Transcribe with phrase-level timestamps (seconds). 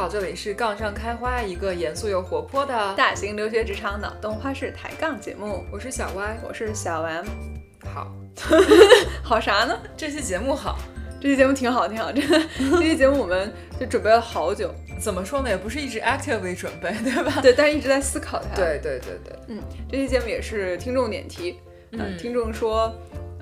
[0.00, 5.62] 好，这里是杠上开花，一个严肃又活泼的大型留学职场脑洞花式抬杠节目。
[5.70, 7.26] 我是小歪，我是小 M。
[7.84, 8.10] 好，
[9.22, 9.78] 好啥呢？
[9.98, 10.78] 这期节目好，
[11.20, 12.10] 这期节目挺好，挺好。
[12.10, 12.22] 这
[12.80, 14.74] 这期节目我们就准备了好久。
[14.98, 15.50] 怎么说呢？
[15.50, 17.34] 也不是一直 actively 准备，对吧？
[17.44, 18.56] 对，但是一直在思考它。
[18.56, 21.60] 对对对对，嗯，这期节目也是听众点题。
[21.90, 22.90] 嗯，听众说。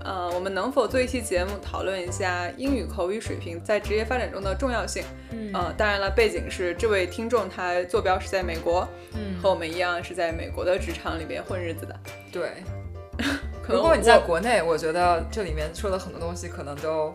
[0.05, 5.02] 呃，我们能否做一期节目讨论一下英语口语水平在职业发展中的重要性？
[5.30, 11.95] 嗯，当然了，背景是这位听众他坐标是在美国，嗯，和我们一样是在美国的职场里边混日子的。
[12.33, 12.51] 对，
[13.69, 17.12] 如果你在国内，我觉得这里面说的很多东西可能都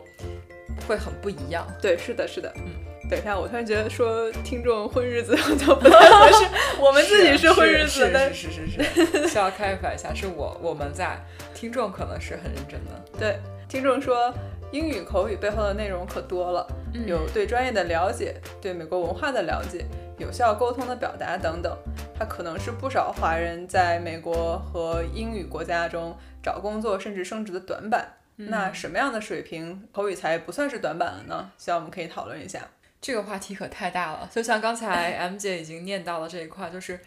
[0.87, 1.65] 会很不一样。
[1.81, 2.71] 对，是的，是的，嗯。
[3.09, 6.45] 等一下，我突然觉得说听众混日子就不太合适，
[6.79, 11.21] 我们自己是混日子的，是是是是，需要开发一下，是我我们在，
[11.63, 12.91] 听众可能是很认真的。
[13.17, 14.33] 对，听众说
[14.73, 16.67] 英语口语背后的内容可多了，
[17.07, 19.85] 有对专业的了解，对美国文化的了解，
[20.17, 21.73] 有效沟通的表达等等，
[22.19, 28.11] 它可能是不少华人在美国和英语国家中找工作甚至升职的短板。
[28.35, 31.49] 那什么样的水平口语才不算是短板了呢？
[31.57, 32.59] 希望我们可以讨论一下。
[32.99, 36.99] 这个话题可太大了，就像刚才 M 姐已经念到了这一块，就是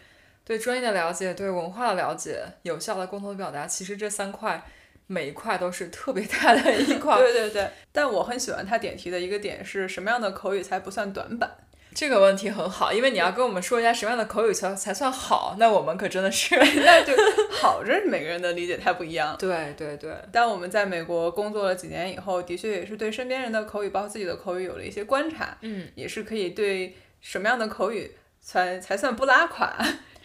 [0.47, 4.63] 对专业的了解、对文化的了解、有效的沟通表达，其实这三块
[5.09, 7.19] 每一块都是特别大的一块。
[7.21, 11.51] 对对对，但我很喜欢他点题的一个点是什么样的口语才不算短板？
[11.93, 17.13] 这个问题很好，因为你要跟我们说一下什么样的口语才才算好，那我们可真的是， 那就
[17.51, 19.35] 好，这是每个人的理解太不一样。
[19.39, 29.75] 对对对，但我们在美国工作了几年以后，的确也是对身边人的口语，包括自己的口语有了一些观察，嗯，也是可以对什么样的口语才才算不拉垮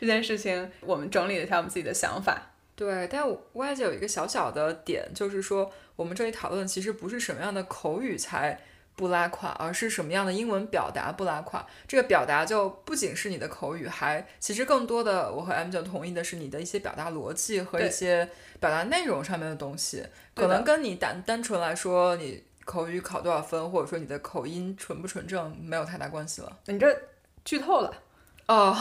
[0.02, 2.52] 这件事情，我们整理了一下我们自己的想法。
[2.76, 8.60] 对，但我外界有一个小小的点，就是说我们这里讨论其实不是什么样的口语才。
[8.94, 11.66] 不拉垮，而是什么样的英文表达不拉垮？
[11.88, 18.30] 这个表达就不仅是你的口语，还其实更多的，我和 M 九同意的是你的一些表达逻辑和一些
[18.60, 26.60] 表达内容上面的东西，可能跟你单单纯来说你口语考多少分，或者说你的口音纯不纯正没有太大关系了。
[26.66, 26.86] 你这
[27.44, 27.92] 剧透了
[28.54, 28.76] 哦，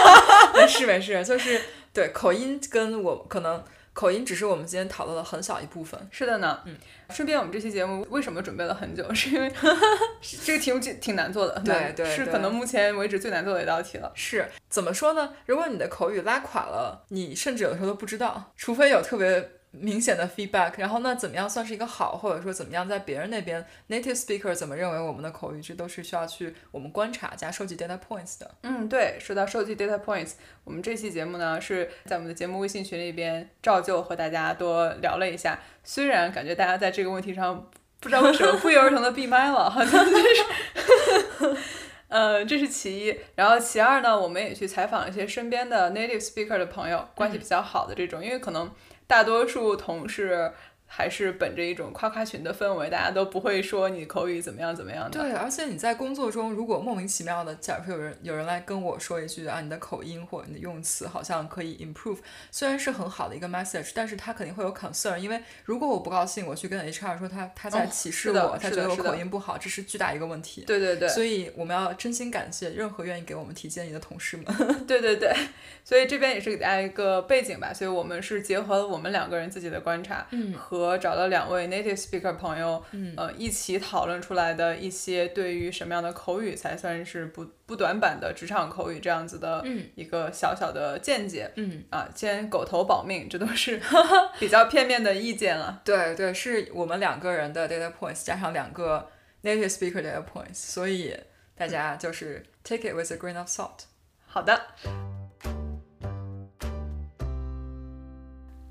[0.54, 1.60] 没事没事，就是
[1.92, 3.62] 对口音跟我可能。
[3.96, 5.98] 口音只是我们今天讨论的很小一部分。
[6.10, 6.76] 是的呢，嗯，
[7.08, 9.02] 顺便我们这期节目为什么准备了很久？
[9.14, 9.50] 是因为
[10.44, 14.12] 这个题目挺挺难做的，对对，是可能目前为止最难做的一道题了。
[14.14, 15.32] 是怎么说呢？
[15.46, 19.52] 如果你的口语拉垮了，你甚至有的时候都不知道，除非有特别。
[19.72, 28.50] 明显的 feedback，然后那怎么样算是一个好，或者说怎么样在别人那边 native speaker 怎么认为我们的口语，这都是需要去我们观察加收集 data points 的。
[28.62, 30.32] 嗯，对，说到收集 data points，
[30.64, 37.68] 我们这期节目呢是在我们的节目微信群里边照旧和大家多聊了一下，虽然感觉大家在这个问题上
[38.00, 41.56] 不知道为什么不约而同的闭麦了，好像就是，
[42.08, 48.70] 呃，这是其一，然后其二呢，我们也去采访了一些身边的 native speaker 的朋友，关系比较好的这种，因为可能。
[49.06, 50.52] 大多数同事
[50.86, 55.20] 还是本着一种夸夸群的氛围，大家都不会说你口语怎么样怎么样的。
[55.20, 62.18] 对，而且你在工作中，如果莫名其妙的，假如说有人有人来跟我说一句啊，你的口音或者你的用词好像可以 improve，
[62.50, 70.62] 虽然是很好的一个 message，但是他肯定会有 concern，因为如果我不高兴，我去跟 HR 说他他在歧视我，他觉得我口音不好，这是巨大一个问题。
[70.62, 71.08] 对对对。
[71.08, 74.46] 所以我们要真心感谢任何愿意给我们提建议的同事们。
[74.86, 75.34] 对对对。
[75.84, 81.68] 所以这边也是给大家一个背景吧，所以我们是结合了我们两个人自己的观察，嗯，和找了两位。
[81.68, 82.82] native speaker 朋友，
[83.16, 89.64] 呃，一起讨论出来的一些对于什么样的口语才算是不不短板的职场口语这样子的
[89.94, 93.80] 一个小小的见解，嗯啊，先狗头保命，这都是
[94.38, 95.82] 比较片面的意见了。
[95.84, 99.10] 对对，是我们两个人的 data points 加上两个
[99.42, 101.16] native speaker data points，所以
[101.56, 103.84] 大家就是 take it with a grain of salt。
[104.26, 105.05] 好的。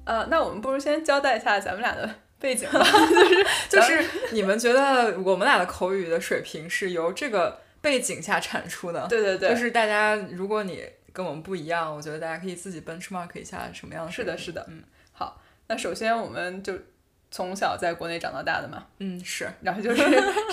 [0.06, 2.10] 呃，那我们不如先交代一下咱们俩的。
[2.38, 2.80] 背景吧，
[3.70, 9.08] 就是就是 你们觉得我们俩的口语的水平是由这个背景下产出的？
[9.08, 14.12] 对对对，就是大家如果你跟我们不一样，我觉得大家可以自己 benchmark 一下什么样的。
[14.12, 16.74] 是的，是的，嗯，好，那首先我们就
[17.32, 20.04] 从小在国内长到大的嘛，嗯是，然后就是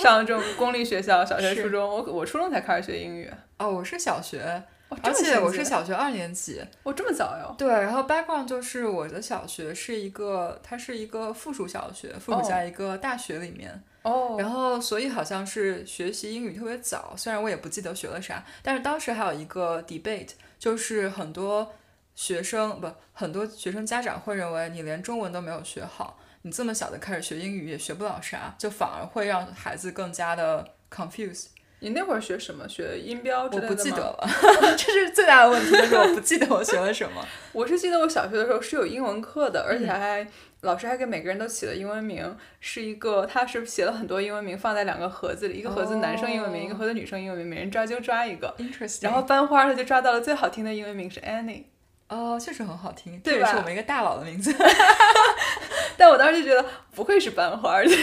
[0.01, 3.29] 上这种公立学校，小学、 初中，我我初中才开始学英语。
[3.57, 4.63] 哦，我是小学。
[5.01, 7.55] 而且我是小学二年级，哦，这么早哟。
[7.57, 13.83] 对，然后 background 就是我的小学是一个，它是一个附属小学，附属在一个大学里面。
[14.03, 14.35] 哦。
[14.37, 21.73] 然后，所以好像是学习英语特别早，虽然我也不记得学了啥，但是当时还有一个 debate，就是很多
[22.13, 31.47] 学生不，很多学生家长会认为你连中文都没有学好，你这么小的开始学英语也学不了啥，就反而会让孩子更加的 confused。
[31.83, 32.67] 你那会儿学什么？
[32.69, 34.29] 学音标之类的我不记得了，
[34.77, 37.23] 这是最大的问题，就是我不记得我学了什么。
[37.51, 40.27] 我是记得我小学的时候是有英文课的，而且嗯还、
[40.61, 48.55] 老师还给每个人都起了英文名，是一个他是写了很多英文名放在两个盒子里，一个盒子男生英文名，一个哦盒子女生英文名，每人抓就抓一个。
[48.57, 49.03] Interesting。
[49.03, 51.63] 然后班花他就抓到了最好听的英文名是 Annie，
[52.09, 54.53] 哦，确实很好听，对吧是我们一个大佬的名字。
[55.97, 56.63] 但我当时就觉得
[56.93, 57.95] 不愧是班花，而且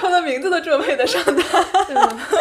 [0.00, 1.64] 抽的名字都这么配得上他。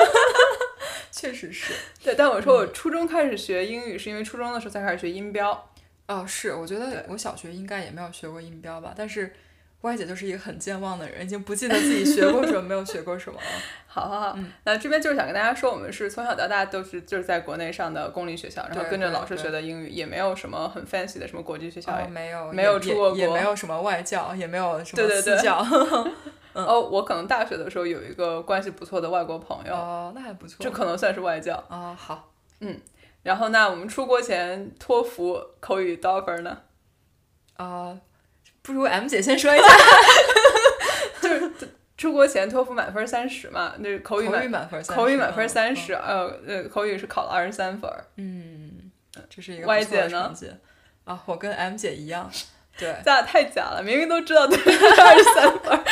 [1.11, 1.73] 确实是。
[2.03, 5.69] 对，但我说我初中开始学英语，是因为初中的时候才开始学音标。
[6.07, 9.33] 哦，是，我觉得我小学应该也没有学过音标吧，但是
[9.81, 13.47] Y 姐就是一个很健忘的人，已经不记得自己学过什么，没有学过什么了。
[13.87, 21.91] 好 好好，嗯那这边就是想跟大家说，我们是从小到大都是就是在国内上的公立学校，然后对对跟着老师学的英语，也没有什么很 fancy 的什么国际学校。
[21.91, 25.65] 哦，没有，没有出过也，也没有什么外教，也没有什么对对对私教。
[26.53, 30.57] 嗯哦，我可能大学的时候有一个关系不错的外国朋友，哦，那还不错。
[30.59, 31.55] 这可能算是外教。
[31.69, 32.29] 哦，好，
[32.59, 32.77] 嗯
[33.23, 36.57] 然后那我们出国前托福口语多少分呢？
[37.57, 37.97] 呃，
[38.61, 39.65] 不如 M 姐先说一下。
[41.21, 41.51] 就是
[41.97, 47.89] 出国前托福满分三十嘛，那口语口语满分30，口语满分嗯三十，呃呃，口语是考了二十三分。
[48.17, 48.91] 嗯，
[49.29, 50.09] 这是一个的姐呢？
[50.09, 50.51] 成绩。
[51.03, 52.29] 啊，我跟 M 姐一样，
[52.77, 55.83] 对，咱俩太假了，明明都知道对二十三分儿，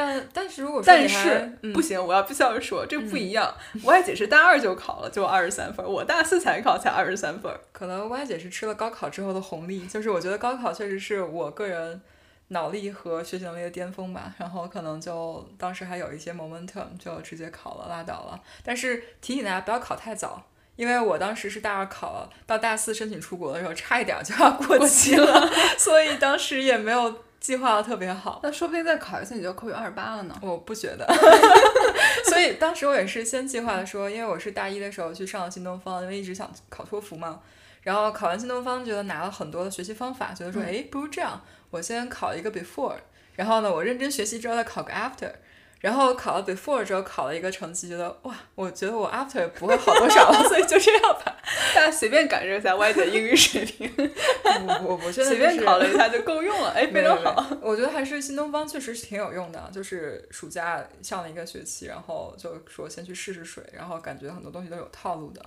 [0.00, 3.54] 但但是如果说但是、嗯不行，我要必须要说这不一样。
[3.84, 7.60] 我爱姐是大二就考了，就二十三分儿，我大四才考才二十三分儿。
[7.72, 12.00] 可能 Y 姐是吃了高考之后的红利，就是我觉得高考确实是我个人
[12.48, 18.40] 脑力和学习能力的巅峰吧，然后可能就当时还有一些 momentum，就直接考了拉倒了。
[18.64, 20.42] 但是提醒大家不要考太早，
[20.76, 28.38] 因为我当时是大二考了，到大四申请出国的时候差一点就要过期了，所以当时也没有计划的特别好。
[28.42, 30.38] 那说不定再考一次你就扣于二十八了呢。
[30.42, 31.06] 我不觉得，
[32.28, 37.40] 所以当时我也是先计划的说，因为我是大一的时候去上了新东方，因为一直想考托福嘛。
[37.82, 41.40] 然后考完新东方，觉得拿了很多的学习方法，觉得说，哎，不如这样，
[41.70, 42.96] 我先考一个 before，
[43.36, 45.32] 然后呢，我认真学习之后再考个 after。
[45.80, 51.36] 然后考了 before 之后考了一个成绩，觉得哇，我觉得我 after 不会好多少了， 所以就这样吧。
[51.74, 57.32] 大家随便感受一下 Y 姐英语水平， 我我我真的随便考了一下就够用了，哎，非常好。
[57.34, 57.56] 好。
[57.62, 65.42] 我觉得还是新东方确实是挺有用的，就是暑假上了一个学期，然后就说先去试试水，然后感觉很多东西都有套路的，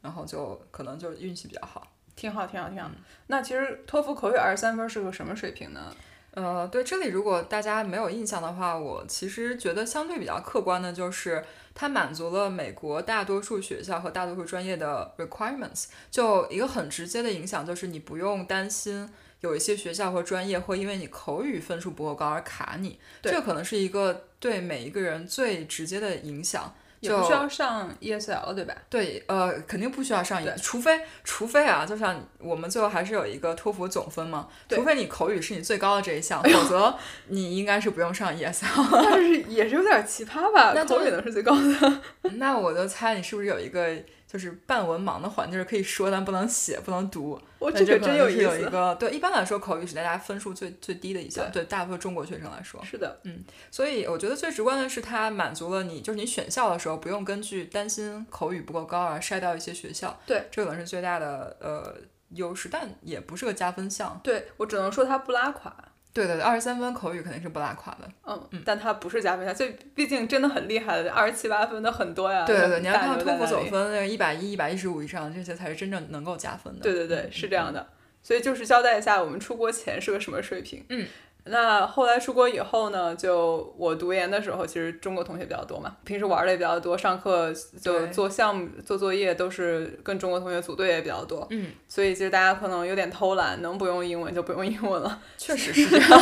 [0.00, 1.86] 然后就可能就运气比较好。
[2.16, 2.88] 挺好，挺好，挺好。
[2.88, 2.96] 嗯
[3.26, 5.94] 那其实托福口语二十三分是个什么水平呢？
[6.34, 11.44] 呃，对，这里如果大家没有印象的话，我其实觉得相对比较客观的就是
[11.74, 15.86] 它满足了美国大多数学校和大多数专业的 requirements。
[16.10, 19.08] 就一个很直接的影响就是你不用担心
[19.42, 26.74] 有一些学校和专业会因为你口语分数不够高而卡你，这个可能是一个对每一个人最直接的影响。
[27.08, 28.74] 就也不需要上 ESL 对吧？
[28.88, 36.94] 对，呃，肯定不需要上对一，除非除非啊，就像我们最后还是有一个托福总分嘛，除非你口语是你最高的这一项，否则
[37.28, 38.88] 你应该是不用上 ESL。
[38.90, 40.72] 那这是也是有点奇葩吧？
[40.74, 42.00] 那就口语能是最高的。
[42.36, 43.94] 那我就猜你是不是有一个
[44.34, 47.40] 就是半文盲的环，就是可以说但不能写、不能读。
[47.60, 48.70] 我那这个真有意可能是有一。
[48.72, 52.84] 个对，一般来说口语是大家分数最最低的一项，对大部分中国学生来说。
[52.84, 60.18] 是的，嗯所以我觉得最直观的是它满足了你，就是你选校的时候不用根据担心口语不够高而筛掉一些学校。
[60.26, 61.94] 对，这可能是最大的呃
[62.30, 64.20] 优势，但也不是个加分项。
[64.24, 65.72] 对我只能说它不拉垮。
[66.14, 68.08] 对对对，二十三分口语肯定是不拉垮的。
[68.24, 72.44] 嗯嗯，但它不是加分项，就毕竟真的很厉害的，二十七八分的很多呀。
[72.46, 76.80] 对对对，你要看托福总分那个一百一、一百一十五以上，这些才是真正能够加分的。
[76.80, 77.86] 对对对，是这样的。
[78.22, 80.84] 所以就是交代一下我们出国前是个什么水平。
[80.88, 81.06] 嗯。
[81.46, 83.14] 那后来出国以后呢？
[83.14, 91.46] 就我读研的时候，其实中国同学比较多嘛，平时玩的也比较多，上课就做项目、做作业都是跟中国同学组队也比较多。
[91.50, 95.20] 嗯，所以其实大家可能有点偷懒，能不用英文就不用英文了。
[95.36, 96.20] 确实是 这样，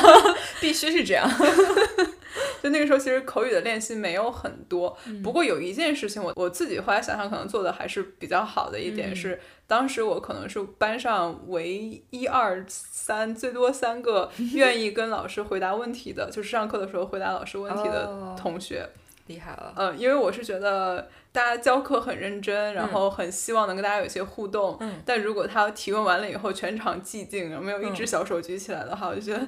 [0.60, 1.28] 必须是这样。
[2.62, 4.96] 就那个时候，其实口语的练习没有很多。
[5.24, 18.88] 不过有一件事情我，我自己后来想想，可能做的还是比较好的一点嗯是，当时我可能是班上唯一二三最多三个 愿意跟老师回答问题的，就是上课的时候回答老师问题的哦同学。
[19.28, 19.72] 厉害了。
[19.76, 24.76] 嗯，因为我是觉得大家教课很认真，然后很希望能跟大家有一些互动。
[24.80, 29.46] 嗯但如果他提问完了以后全场寂静，没有一只嗯小手举起来的话，我就觉得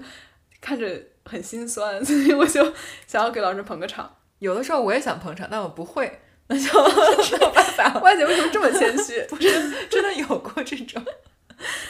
[0.64, 2.72] 看着很心酸， 所以我就
[3.06, 4.16] 想要给老师捧个场。
[4.38, 6.64] 有的时候我也想捧场，但我不会，那就
[7.36, 8.00] 没有办法。
[8.00, 9.20] 外姐为什么这么谦虚？
[9.28, 11.04] 不是真的有过这种。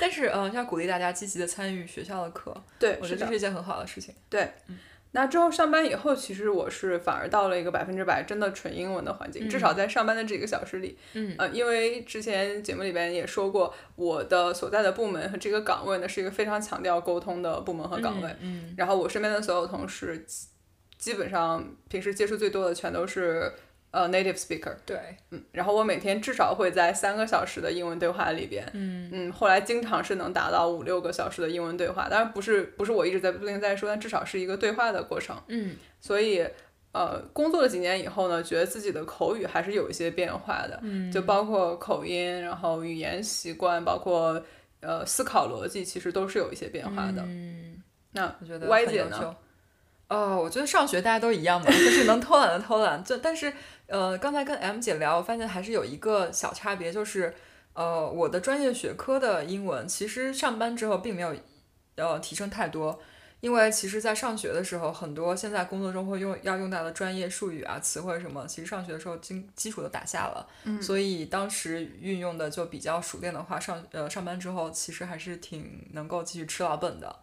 [0.00, 4.12] 但是，嗯、要鼓励大家积极的参与学校的课，对，我觉得这是一件很好的事情。
[5.14, 11.36] 那之后上班以后，其实我是反而到了一个百分之百真的纯英文的环境，至少在上班的这几个小时里，嗯。
[11.38, 18.74] 呃，因为之前节目里边也说过，我的所在的部门和这个岗位呢是一个非常强调沟通的部门和岗位，嗯。
[18.76, 20.48] 然后我身边的所有同事，基
[20.98, 23.52] 基本上平时接触最多的全都是
[23.94, 24.98] 呃 native speaker，对，
[25.30, 35.40] 嗯，然后我每天至少会在三个小时的英文对话里边，嗯嗯，后来经常是能达到五六个小时的英文对话，当然不是不是我一直在不停在说，但至少是一个对话的过程。
[35.46, 36.44] 嗯所以，
[36.90, 44.42] 呃，工作了几年以后呢，觉得自己的口语还是有一些变化的，嗯就包括口音，然后语言习惯，包括
[44.80, 47.22] 呃思考逻辑，其实都是有一些变化的。
[47.22, 49.36] 嗯，那我觉得 Y 姐呢？
[50.08, 53.02] 哦，我觉得上学大家都一样嘛，就是能偷懒的偷懒。
[53.02, 53.50] 就但是
[53.86, 57.34] 呃，刚才跟 M 姐聊，我发现还是有一个小差别，就是
[57.74, 61.34] 呃，我的专业学科的英文其实上班之后并没有
[61.96, 63.00] 呃提升太多。
[63.40, 77.16] 因为其实，在上学的时候，很多现在工作中会用要用到的专业术语啊、词汇什么，其实上学的时候基基础都打下了，嗯所以当时运用的就比较熟练的话，上呃上班之后其实还是挺能够继续吃老本的。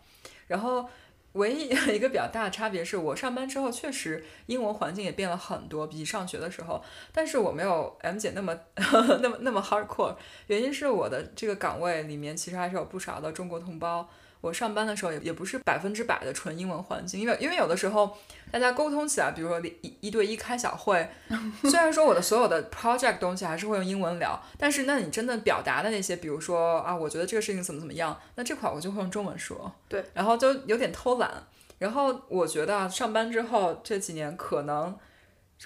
[0.46, 0.88] 然后
[1.34, 8.58] 唯一 一个比较大的差别是我上班之后确实英文环境也变了很多，比上学的时候，但是我没有 M 姐那么
[9.22, 10.16] 那么那么 hardcore，
[10.48, 14.10] 原因是我的这个岗位里面其实还是有不少的中国同胞。
[14.41, 18.17] 我上班的时候也也不是百分之百的纯英文环境，因为因为有的时候
[18.51, 21.10] 大家沟通起来，比如说一一对一开小会，
[21.63, 31.31] 虽然说我的所有的 project 东西还是会用英文聊，但是那你真的表达的那些，比如说啊，我觉得这个事情怎么怎么样，那这块我就会用中文说，对，然后就有点偷懒。
[31.77, 34.95] 然后我觉得啊，上班之后这几年可能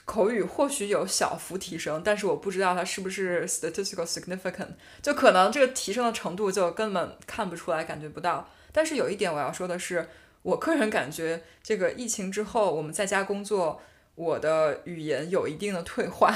[0.05, 4.70] 口语或许有小幅提升，但是我不知道它是不是 statistical significant，
[5.01, 8.48] 就可能这个提升的程度就根本看不出来，感觉不到。
[8.75, 10.05] 但是有一点我要说的是，
[10.41, 13.82] 我个人感觉这个疫情之后，我们在家工作，
[14.15, 16.36] 我的语言有一定的退化，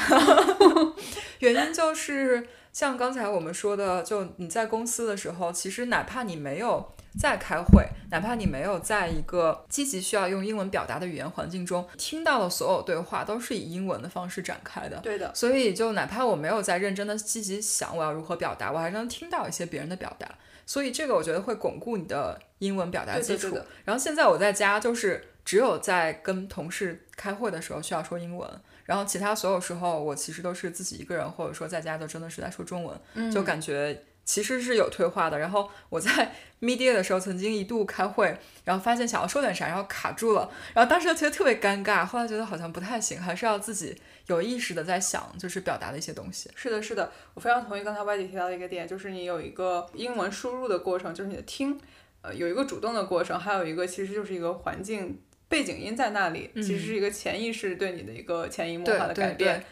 [1.39, 14.97] 原因就是像刚才我们说的，就你在公司的时候，其实哪怕你没有在开会，哪怕你没有在一个积极需要用英文表达的语言环境中，听到的所有对话都是以英文的方式展开的。
[14.99, 20.27] 对的，所以，就哪怕我没有在认真的积极想我要如何表达，我还是能听到一些别人的表达。
[20.69, 23.49] 所以，这个我觉得会巩固你的英文表达基础。
[23.49, 28.47] 对的对然后现在我在家就是只有在跟同事开会的时候需要说英文，
[28.85, 33.99] 然后其他所有时候我其实都是自己一个人，或者说在家就真的是在说中文，嗯就感觉
[34.29, 35.39] 其实是有退化的。
[35.39, 36.31] 然后我在
[36.61, 46.47] media 的时候曾经一度开会，然后发现想要说点啥，然后卡住了，然后当时就觉得特别尴尬，后来觉得好像不太行，还是要自己有意识的在想，就是表达的一些东西。
[46.53, 51.79] 是的，是的，我非常同意刚才外姐提到的一个点，就是你有一个英文输入的过程，就是你的听，
[52.21, 59.65] 呃，有一个主动的过程，还有一个其实就是一个环境背景音在那里，其实是一个潜意识对你的一个潜移默化的改变。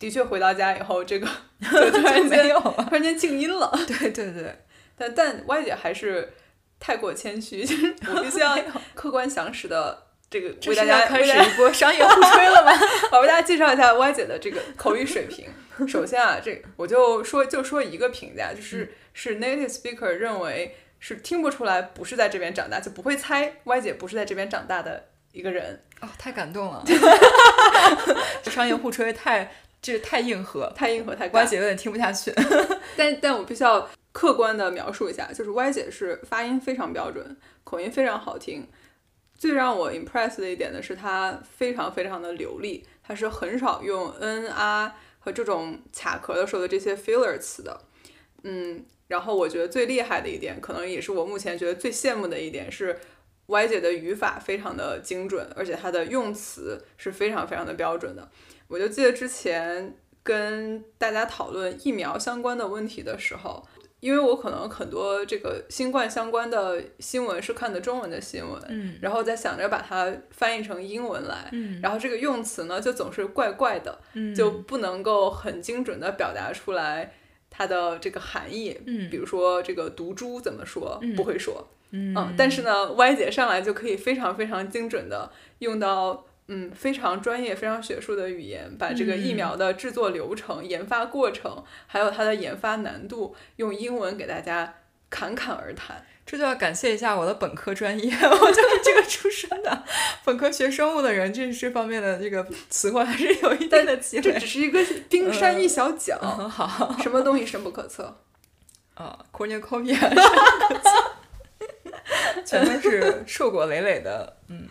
[0.00, 1.28] 的确，回到家以后，这个
[1.60, 2.84] 就突然没间有了。
[2.88, 3.70] 突然间静音了。
[3.86, 4.58] 对对对，
[4.96, 6.32] 但但歪姐还是
[6.80, 8.58] 太过谦虚， 就是我必须要
[8.94, 12.72] 客观详实的这个为大家开始一波商业互吹了吧？
[13.12, 15.46] 我为大家介绍一下歪姐的这个口语水平。
[15.86, 26.82] 首先啊，这我就说就说一个评价，就是是 native speaker 认为是听不出来不是在这边长大，就不会猜歪姐不是在这边长大的一个人，哦，太感动了！
[28.42, 29.50] 这商业互吹太
[29.82, 31.48] 这太硬核，太硬核太关尬。
[31.48, 32.32] 姐有点听不下去。
[32.96, 38.66] 但但我必须要客观的描述一下，就是 Y 姐是发音非常标准，口音非常好听。
[39.36, 47.80] 最让我 impress 的一点呢，是她非常非常的流利，她是很少用 n 啊和这种卡壳的时候的这些 filler 词的。
[48.42, 52.98] 嗯，然后我觉得最厉害的一点，可能也是我目前觉得最羡慕的一点是。
[53.46, 58.30] Y 姐的语法非常的精准，而且她的用词是非常非常的标准的。
[58.70, 63.66] 我就记得之前跟大家讨论疫苗相关的问题的时候，
[63.98, 77.12] 因为我可能很多这个新冠相关的新闻是看的中文的新闻，嗯然后在想着把它翻译成英文来，嗯然后这个用词呢就总是怪怪的，嗯就不能够很精准的表达出来
[77.50, 78.80] 它的这个含义。
[78.86, 94.74] 嗯比如说这个毒株怎么说，嗯不会说，嗯嗯，但是呢，Y 姐上来就可以非常非常精准的用到嗯非常专业、非常学术的语言，把这个疫苗的制作流程、研发过程，还有它的研发难度，用英文给大家
[95.08, 96.04] 侃侃而谈。
[96.26, 99.84] 这就要感谢一下我的本科专业， 我就是这个出身的。
[100.24, 104.46] 本科学生物的人，这这方面的这个词汇还是有一定的积累这只。
[104.46, 108.20] 是一个冰山一小角，嗯，好什么东西深不可测。
[108.94, 109.96] 啊，cornucopia，
[112.44, 114.68] 全都是硕果累累的，嗯，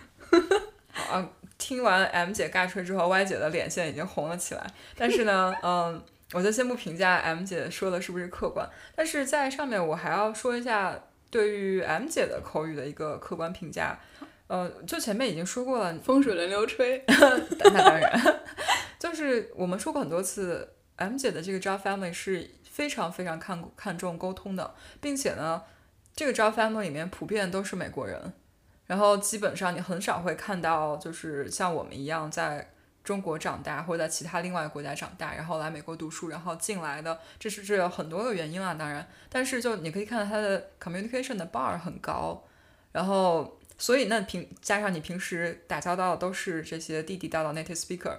[0.91, 1.29] 好啊，
[1.59, 4.65] 听完 M 姐尬吹之后，Y 姐的脸现在已经红了起来。
[4.97, 6.01] 但是呢， 嗯，
[6.33, 10.97] 我就先不评价 M 姐说的是不是客观，但是在上面我还要说一下
[11.29, 13.99] 对于 M 姐的口语的一个客观评价。
[14.47, 18.41] 呃，就前面已经说过了，风水轮流吹， 那当然，
[18.97, 25.61] 就是我们说过很多次，M 姐的这个 job family 是非常非常看看重沟通的，并且呢，
[26.15, 28.33] 这个 job family 里面普遍都是美国人，
[28.89, 32.71] 然后基本上你很少会看到就是像我们一样在
[33.03, 42.43] 中国长大或者在其他另外国家长大，然后来美国读书，然后进来的，这是这有很多个原因啊，当然，但是就你可以看到他的 communication 的 bar 很高，
[42.91, 43.55] 然后。
[43.81, 48.17] 所以那平加上你平时打交道都是这些地地道道 native speaker，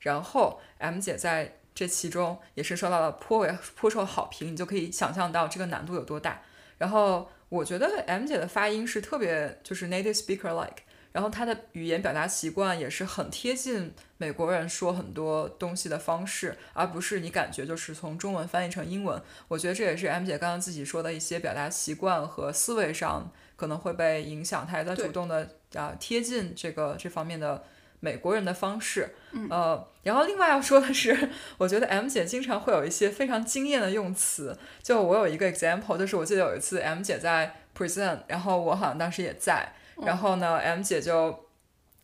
[0.00, 6.40] 然后 M 姐在这其中也是受到了颇为颇受好评，你就可以想象到这个难度有多大。
[6.82, 19.22] 然后我觉得 M 姐的发音是特别就是 native speaker like，然后她的语言表达习惯也是很贴近美国人说很多东西的方式，而不是你感觉就是从中文翻译成英文。
[19.46, 23.30] 我觉得这也是 M 姐刚刚自己说的一些表达习惯和思维上。
[23.54, 27.62] 可能会被影响，她也在主动的啊贴近这个这方面的
[28.04, 29.14] 美国人的方式，
[29.48, 39.72] 呃，然后另外要说的是，我觉得 M 姐经常会有一些非常惊艳的用词，就我有一个 example，就是我记得有一次 M 姐在 present，然后我好像当时也在，
[40.04, 41.41] 然后呢 M 姐就。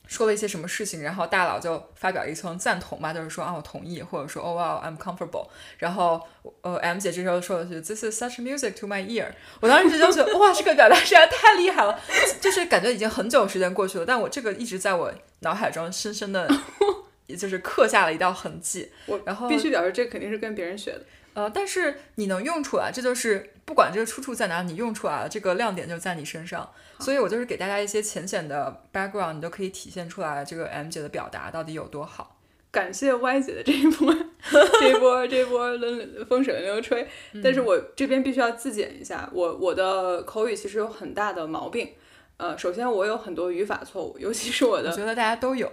[0.08, 5.46] 说了一些什么事情，然后大佬就发表一层赞同吧，就是说啊，我同意，或者说哦哇，I'm comfortable。
[5.76, 6.20] 然后
[6.62, 9.28] 呃，M 姐这时候说的是 This is such music to my ear。
[9.60, 12.00] 我当时就觉得哇，这个表达实在太厉害了，
[12.40, 16.50] 就是感觉已经很久时间过去了，但我这个一直在我脑海中深深的，
[17.26, 18.90] 也就是刻下了一道痕迹。
[19.06, 21.02] 我然后必须表示，这肯定是跟别人学的。
[21.38, 26.68] 呃，但是你能用出来，这就是不管这个出处在哪，你用出来了，这个亮点就在你身上。
[26.98, 32.40] 所以我就是给大家一些浅显的 background，你都可以体现出来这个 M 姐的表达到底有多好。
[32.72, 34.12] 感谢 Y 姐的这一波，
[34.80, 37.06] 这一波这一波轮风水轮流吹。
[37.40, 41.88] 但是我这边必须要自检一下，我我的口语其实有很大的毛病。
[42.38, 45.72] 呃，首先我有很多语法错误，尤其是我的，我觉得大家都有，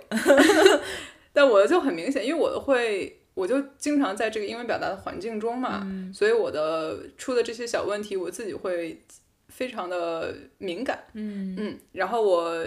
[1.34, 3.22] 但我的就很明显，因为我的会。
[3.36, 9.04] 我就经常在这个英文表达的环境中嘛，所以我的出的这些小问题，我自己会
[9.50, 11.04] 非常的敏感。
[11.13, 12.65] 嗯嗯，然后我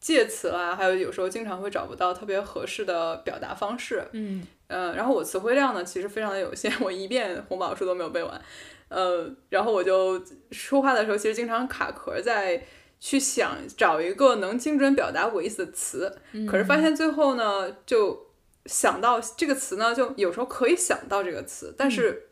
[0.00, 4.04] 介词啦，还有有时候经常会找不到特别合适的表达方式。
[4.10, 8.42] 嗯嗯，然后我词汇量呢，其实非常的有限，我一遍红宝书都没有背完。
[8.88, 10.20] 呃，然后我就
[10.50, 12.60] 说话的时候，其实经常卡壳，在
[12.98, 16.18] 去想找一个能精准表达我意思的词，
[16.48, 18.28] 可是发现最后呢，就。
[18.66, 22.28] 想到这个词呢，就有时候可以想到这个词，但是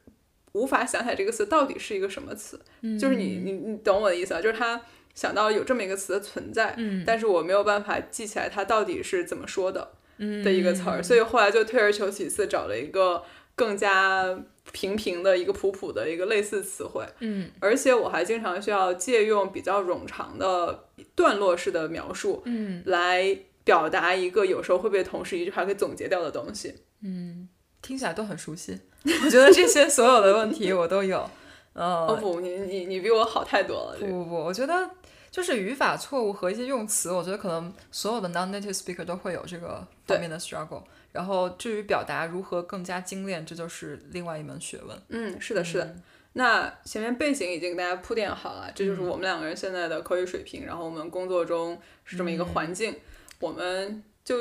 [0.52, 2.60] 无法想起来这个词到底是一个什么词。
[3.00, 4.42] 就是你你你懂我的意思啊？
[4.42, 4.80] 就是他
[5.14, 13.24] 想到有这么一个词的存在，但是我没有办法记起来它到底是怎么说的的一个词儿，所以后来就退而求其次，找了一个
[13.56, 14.38] 更加
[14.70, 17.04] 平平的一个普普的一个类似词汇。
[17.20, 23.38] 嗯，而且我还经常需要借用比较冗长的段落式的描述，嗯，来。
[23.68, 27.46] 表达一个有时候会被同事一句话给总结掉的东西，嗯，
[27.82, 28.80] 听起来都很熟悉。
[29.04, 31.28] 我觉得这些所有的问题我都有。
[31.74, 33.98] 呃哦不，你你你比我好太多了。
[34.00, 34.90] 不不不，我觉得
[35.30, 40.84] 就是语法错误和一些用词，我觉得可能所有的 non-native speaker 都会有这个方面的 struggle。
[41.12, 44.98] 然后至于表达如何更加精炼，这就是另外一门学问。
[45.10, 45.94] 嗯，是的，是的。
[46.32, 50.64] 那前面背景已经给大家铺垫好了，这就是我们两个人现在的口语水平。
[50.64, 52.96] 然后我们工作中是这么一个环境。
[53.40, 54.36] 我们就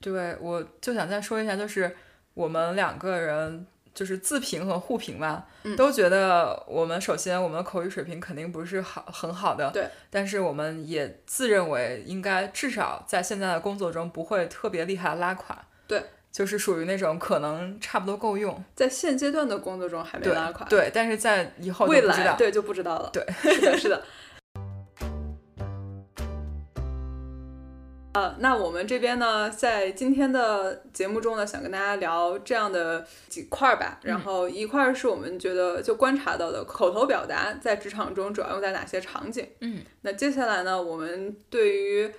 [0.00, 1.96] 对我就想再说一下，就是
[2.34, 5.44] 我们两个人就是自评和互评嘛，
[5.76, 24.02] 都觉得我们首先我们的口语水平肯定不是好很好的，对，但是我们也自认为应该至少在现在的工作中不会特别厉害拉垮，对，就是属于那种可能差不多够用，在现阶段的工作中还没拉垮，对，但是在以后未来对就不知道了，对，是的，是的。
[28.16, 34.00] 呃，那我们这边呢，在今天的节目中呢，想跟大家聊这样的几块儿吧。
[34.02, 39.46] 然后一块儿是我们觉得就观察到的口头表达在职场中主要用在哪些场景。
[39.60, 42.10] 嗯，那接下来呢，我们对于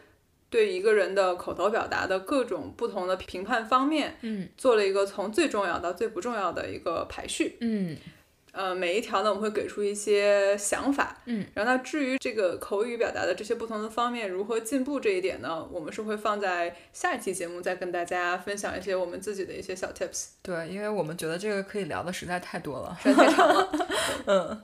[0.52, 7.58] 对一个人的口头表达的各种不同的评判方面，嗯，做了一个从最重要到最不重要的一个排序。
[7.62, 7.98] 嗯。
[8.58, 20.30] 呃，每一条呢，我们会给出一些想法，嗯，然后那至于这个口语表达的这些不同的方面如何进步这一点呢，我们是会放在下一期节目再跟大家分享一些我们自己的一些小 tips。
[20.42, 23.88] 对，因为我们觉得这个可以聊的实在太多了，实在太长了。
[24.26, 24.64] 嗯，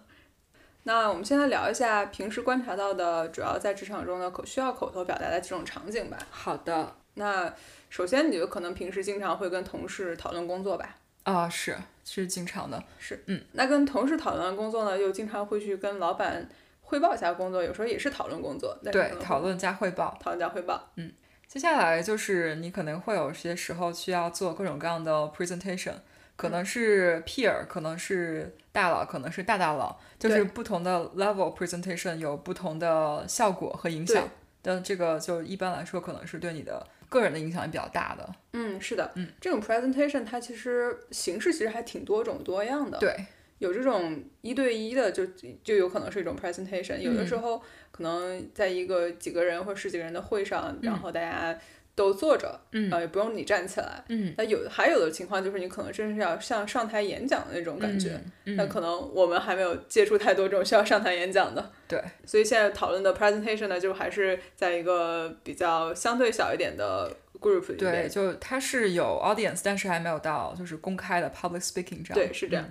[0.85, 6.17] 那我们现在聊一下平时观察到的，主要在职场中的口需要口头表达的几种场景吧。
[6.31, 6.95] 好的。
[7.13, 7.53] 那
[7.91, 10.97] 首先，你就可能平时经常会跟同事讨论工作吧？
[11.25, 13.41] 啊，是是经常的，是嗯。
[13.53, 16.49] 那跟同事讨论工作呢，又经常会去跟老板
[16.81, 18.77] 汇报一下工作，有时候也是讨论工作。
[18.83, 20.17] 对，讨论加汇报。
[20.19, 20.91] 讨论加汇报。
[20.95, 21.11] 嗯。
[21.47, 25.93] 接下来就是你可能会有些时候需要做各种各样的 presentation。
[26.35, 34.27] 可能是 peer，可能是大佬，可能是大大佬，就是不同的 level presentation 有不同的效果和影响。
[34.63, 36.83] 但这个就一般来说，可能是对你的
[37.13, 38.27] 个人的影响也比较大的。
[38.53, 42.97] 嗯，是的，嗯，这种 presentation 它其实形式其实还挺多种多样的。
[42.97, 43.15] 对，
[43.59, 45.25] 有这种一对一的，就
[45.63, 46.97] 就有可能是一种 presentation。
[46.97, 51.57] 有的时候可能在一个几个人或十几个人的会上，然后大家。
[51.95, 72.65] 都坐着，嗯，也不用你站起来，嗯，那有还有的情况就是你可能真是要像上台演讲的那种感觉，那可能我们还没有接触太多这种需要上台演讲的，对，所以现在讨论的 presentation 呢，就还是在一个比较相对小一点的 group 里面，对，就它是有 audience，但是还没有到就是公开的 public speaking 这样，对，是这样，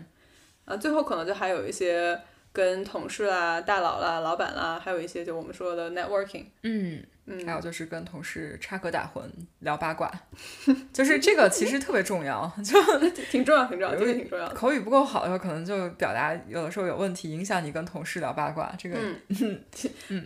[0.65, 2.21] 啊，最后可能就还有一些
[2.53, 7.03] 跟同事啦、大佬啦、老板啦，还有一些就我们说的 networking，嗯。
[7.25, 9.23] 嗯，还有就是跟同事插科打诨、
[9.61, 10.11] 聊八卦，
[10.93, 12.77] 就是这个其实特别重要，就
[13.31, 14.49] 挺重要、挺重要，这个挺重要。
[14.49, 18.75] 口语不够好的时候，可能就表达有的时候有问题，影响你跟同事聊八卦。
[18.77, 18.97] 这个，
[19.29, 19.65] 嗯
[20.09, 20.25] 嗯，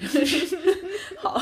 [1.20, 1.38] 好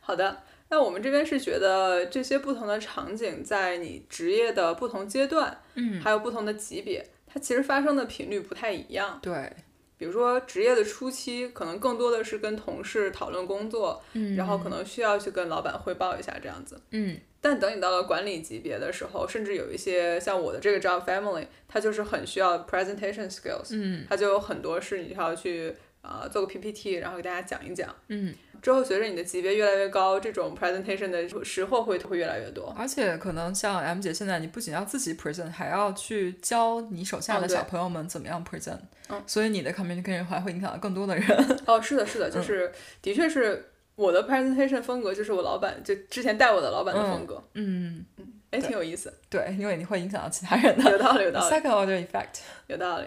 [0.00, 0.42] 好的。
[0.70, 9.18] 那我们这边是觉得这些不同的场景，在你职业的不同阶段，嗯，还有不同的级别，它其实发生的频率不太一样。
[9.22, 9.52] 对。
[9.96, 17.18] 比如说职业的初期，可能更多的是跟同事讨论工作，嗯，然后可能需要去跟老板汇报一下这样子，嗯。
[17.40, 28.32] 但等你到了管理级别的时候，甚至有一些像我的这个 job family，它就是很需要 presentation skills，嗯，它就有很多是你需要去啊做个 PPT，然后给大家讲一讲，嗯。
[28.60, 32.74] 之后随着你的级别越来越高，这种 presentation 的时候会会越来越多。
[32.76, 38.80] 而且可能像 M 姐现在，你不仅要自己 present，还要去教你手下的小朋友们怎么样 present。
[39.08, 39.22] 嗯。
[39.26, 41.60] 所以你的 communication 还会影响到更多的人。
[41.66, 47.42] 哦，是的，是的，就是的确是我的 presentation 风格，就是我老板就之前带我的老板的风格。
[47.54, 48.26] 嗯嗯。
[48.50, 49.12] 哎，挺有意思。
[49.30, 50.90] 对，因为你会影响到其他人的。
[50.90, 51.46] 有道理，有道理。
[51.54, 52.40] Second order effect。
[52.66, 53.06] 有道理。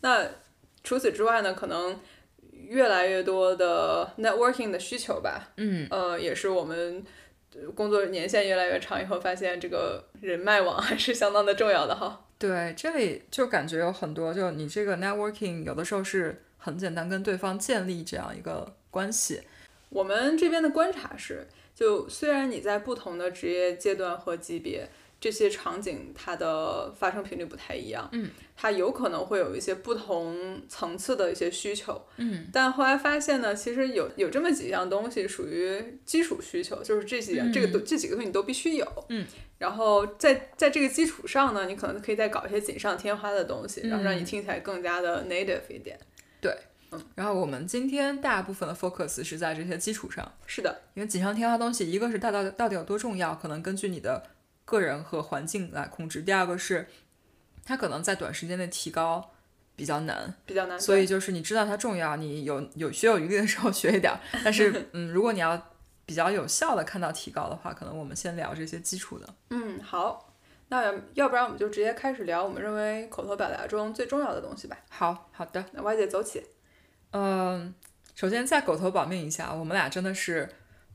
[0.00, 0.26] 那
[0.84, 1.54] 除此之外呢？
[1.54, 1.98] 可能。
[2.68, 7.04] 越来越多的 networking 的需求吧，嗯，呃，也是我们
[7.74, 12.24] 工作年限越来越长以后，发现这个人脉网还是相当的重要的哈。
[12.38, 19.42] 对，这里就感觉有很多，就你这个 networking 有的时候是很简单，跟对方建立这样一个关系。
[19.90, 24.88] 我们这边的观察是，就虽然你在不同的职业阶段和级别。
[25.22, 39.24] 这些场景它的发生频率不太一样，嗯，它有可能会有一些不同层次的一些需求，嗯，但后来发现呢，其实有有这么几样东西属于基础需求，就是这几样，这个都这几个东西你都必须有，嗯，
[39.58, 45.96] 然后在在这个基础上呢，你可能可以再搞一些锦上添花的东西，然后让你听起来更加的 native 一点，
[46.40, 46.52] 对，
[46.90, 54.20] 嗯，然后我们今天大部分的 focus 是在这些基础上，是的，因为锦上添花东西，一个是到到到底有多重要，可能根据你的。
[54.64, 56.22] 个人和环境来控制。
[56.22, 56.88] 第二个是，
[57.64, 59.30] 它可能在短时间内提高
[59.76, 60.80] 比较难，比较难。
[60.80, 64.12] 所以就是你知道它重要，你有有学有余力的时候学一点。
[64.44, 65.70] 但是， 嗯，如果你要
[66.06, 69.28] 比较有效的看到提高的话，可能我们先聊这些基础的。
[69.50, 70.28] 嗯，好。
[70.68, 74.78] 那要不然我们就直接开始聊我们认为口头表达中最重要的东西吧。
[74.88, 76.42] 好好的，那歪姐走起。
[77.10, 77.74] 嗯，
[78.14, 80.48] 首先在口头保命一下，我们俩真的是。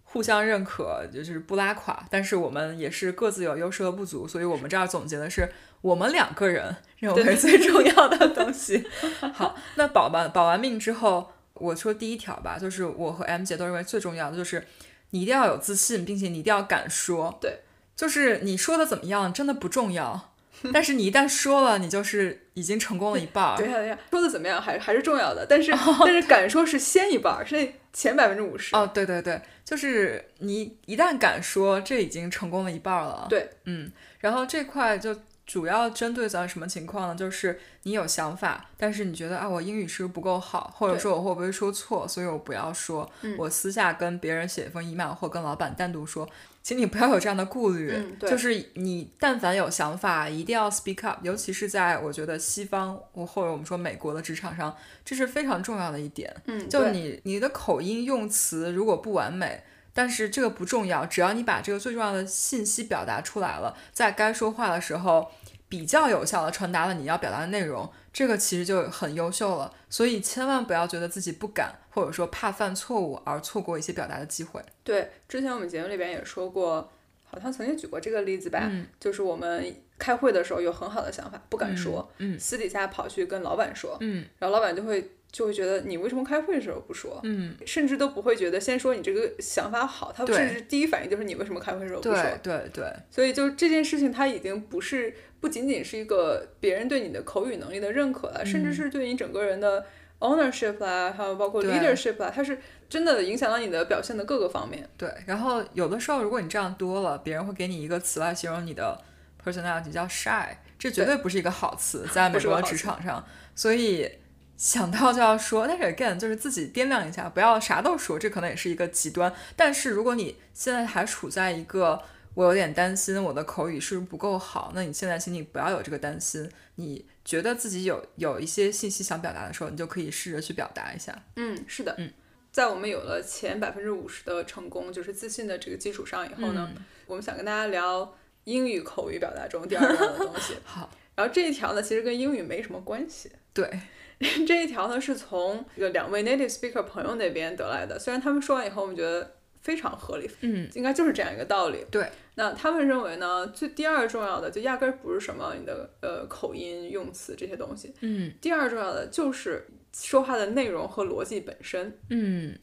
[0.10, 5.50] 互相认可就是不拉垮，但是我们也是各自有优势和不足，所以我们这儿总结的是
[5.82, 8.88] 我们两个人认为最重要的 东西。
[9.34, 14.66] 好，那保完保完命之后，我说第一条吧，就是我和 M 姐都认为最重要的就是
[15.12, 17.38] 你一定要有自信，并且你一定要敢说。
[17.42, 17.60] 对，
[17.96, 20.34] 就是你说的怎么样真的不重要，
[20.74, 23.56] 但是你一旦说了，你就是已经成功了一半。
[23.58, 25.72] 对呀对呀，说的怎么样还还是重要的，但是
[26.06, 28.76] 但是敢说是先一半，是前百分之五十。
[28.76, 29.42] 哦，对对对。
[29.64, 33.28] 就是你一旦敢说，这已经成功了一半了。
[33.30, 35.14] 对，嗯，然后这块就
[35.46, 37.16] 主要针对咱什么情况呢？
[37.16, 43.10] 就是你有想法，但是你觉得啊，我英语是不是不够好，或者说我会不会说错，所以我不要说。
[43.38, 46.28] 我私下跟别人写一封 email 或跟老板单独说。
[46.68, 54.76] 请你不要有这样的顾虑，就是你但凡有想法，一定要 speak up，尤其是在我觉得西方或者我们说美国的职场上，
[55.06, 56.36] 这是非常重要的一点。
[56.46, 65.32] 嗯，就你你的口音用词如果不完美，但是这个不重要，只要你把这个最重要的信息表达出来了，在该说话的时候
[65.70, 67.90] 比较有效的传达了你要表达的内容。
[68.18, 69.72] 这个其实就很优秀了。
[69.92, 74.60] 所以千万不要觉得自己不敢，或者说怕犯错误而错过一些表达的机会。
[74.84, 76.92] 对，之前我们节目里边也说过，
[77.24, 99.86] 好像曾经举过这个例子吧，就是我们开会的时候有很好的想法，不敢说，嗯私底下跑去跟老板说，嗯然后老板就会就会觉得你为什么开会的时候不说，嗯，甚至都不会觉得先说你这个想法好，他甚至第一反应就是你为什么开会的时候不说，对对对，所以就这件事情，他已经不是不仅仅是一个别人对你的口语能力的认可了，甚至是对你整个人的
[100.20, 102.58] ownership 啦，还有包括 leadership 啦，它是
[102.90, 104.90] 真的影响到你的表现的各个方面。
[104.98, 109.00] 对，然后有的时候，如果你这样多了，别人会给你一个词来形容你的
[109.44, 110.48] personality，叫 shy，
[110.80, 113.24] 这绝对不是一个好词，在美国职场上。
[113.54, 114.12] 所以
[114.56, 119.32] 想到就要说，但是 again 就是自己掂量一下，不要啥都说，这可能也是一个极端。
[119.56, 122.02] 但是如果你现在还处在一个
[122.38, 126.48] 我有点担心我的口语是不是不够好，那你现在请你不要有这个担心。
[126.76, 131.20] 你觉得自己有有一些信息想表达的时候，你就可以试着去表达一下。
[131.36, 132.14] 嗯，是的，嗯，
[132.52, 140.54] 在我们有了前百分之五十的成功，就是自信的这个基础上以后呢，嗯我们想跟大家聊英语口语表达中第二重要的东西。
[140.64, 143.32] 好，然后这一条呢，其实跟英语没什么关系。
[143.52, 143.68] 对，
[144.46, 149.37] 这一条呢是从这个两位 native speaker 朋友那边得来的，虽然他们说完以后，我们觉得
[149.68, 151.86] 非常合理，嗯，应该就是这样一个道理。
[151.92, 162.58] 对，那他们认为呢，最第二重要的就压根儿不是什么你的呃口音、用词这些东西，嗯第二重要的就是说话的内容和逻辑本身，嗯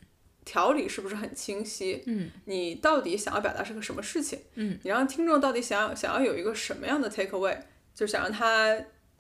[0.47, 2.03] 条理是不是很清晰？
[2.07, 4.38] 嗯你到底想要表达是个什么事情？
[4.55, 7.59] 嗯，你让听众到底想要想要有一个什么样的 take away，
[7.95, 8.75] 就想让他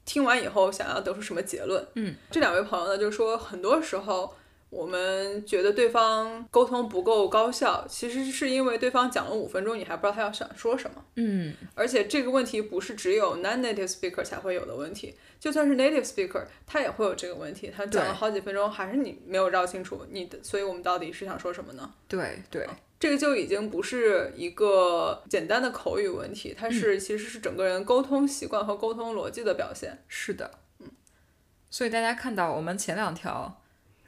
[0.06, 1.86] 听完以后想要得出什么结论？
[1.96, 4.34] 嗯，这两位朋友呢就是说，很多时候
[4.74, 11.04] 我们觉得对方沟通不够高效，其实是因为对方讲了五分钟，你还不知道他要想说什么。
[11.14, 17.72] 嗯而且这个问题不是只有 non-native speaker 才会有的问题，就算是 native speaker，他也会有这个问题。
[17.74, 21.94] 他讲了好几分钟，还是你没有绕清楚你的，所以我们到底是想说什么呢？
[22.08, 22.66] 对对。
[22.98, 30.02] 这个就已经不是一个简单的口语问题，它是其实是整个人沟通习惯和沟通逻辑的表现。
[30.08, 30.90] 是的，嗯，
[31.68, 33.60] 所以大家看到我们前两条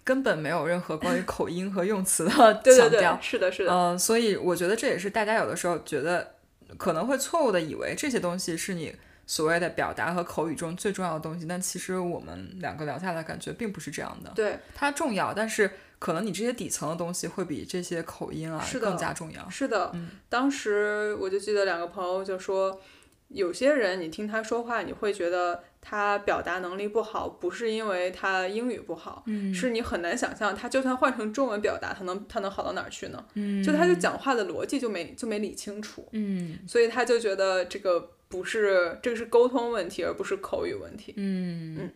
[0.06, 2.30] 根本没有任何关于口音和用词的
[2.62, 6.34] 对对对强调，，是的，是的，嗯、所以我觉得这也是大家有的时候觉得
[6.78, 8.94] 可能会错误的以为这些东西是你
[9.26, 19.50] 所谓的表达和口语中最重要的东西，但其实我们两个聊下来感觉并不是这样的，对，它重要，但是可能你这些底层的东西会比这些口音啊更加重要。
[19.50, 19.90] 是的。
[19.94, 20.10] 嗯。
[20.28, 22.80] 当时我就记得两个朋友就说，
[23.28, 29.52] 有些人你听他说话，你会觉得他表达能力不好，不是因为他英语不好，嗯。
[29.52, 33.24] 是你很难想象他就算换成中文表达，他能他能好到哪儿去呢？
[33.34, 36.58] 嗯就他就讲话的逻辑就没就没理清楚，嗯。
[36.68, 41.12] 所以他就觉得这个不是这个是沟通问题，而不是口语问题。
[41.16, 41.76] 嗯。
[41.80, 41.90] 嗯，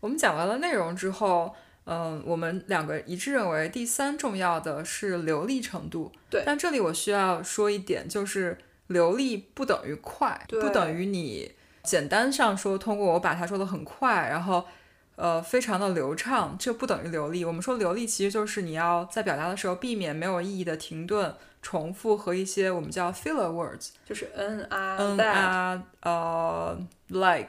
[0.00, 6.10] 我们讲完了内容之后，嗯、我们两个一致认为第三重要的是流利程度。
[6.30, 6.42] 对。
[6.46, 8.56] 但这里我需要说一点，就是
[8.88, 14.64] 流利不等于快，不等于你简单上说通过我把它说的很快，然后。
[15.20, 17.44] 呃，非常的流畅，这不等于流利。
[17.44, 27.48] 我们说流利其实就是你要在表达的时候避免没有意义的停顿、重复和一些我们叫 filler words，就是 n 啊嗯啊呃 like，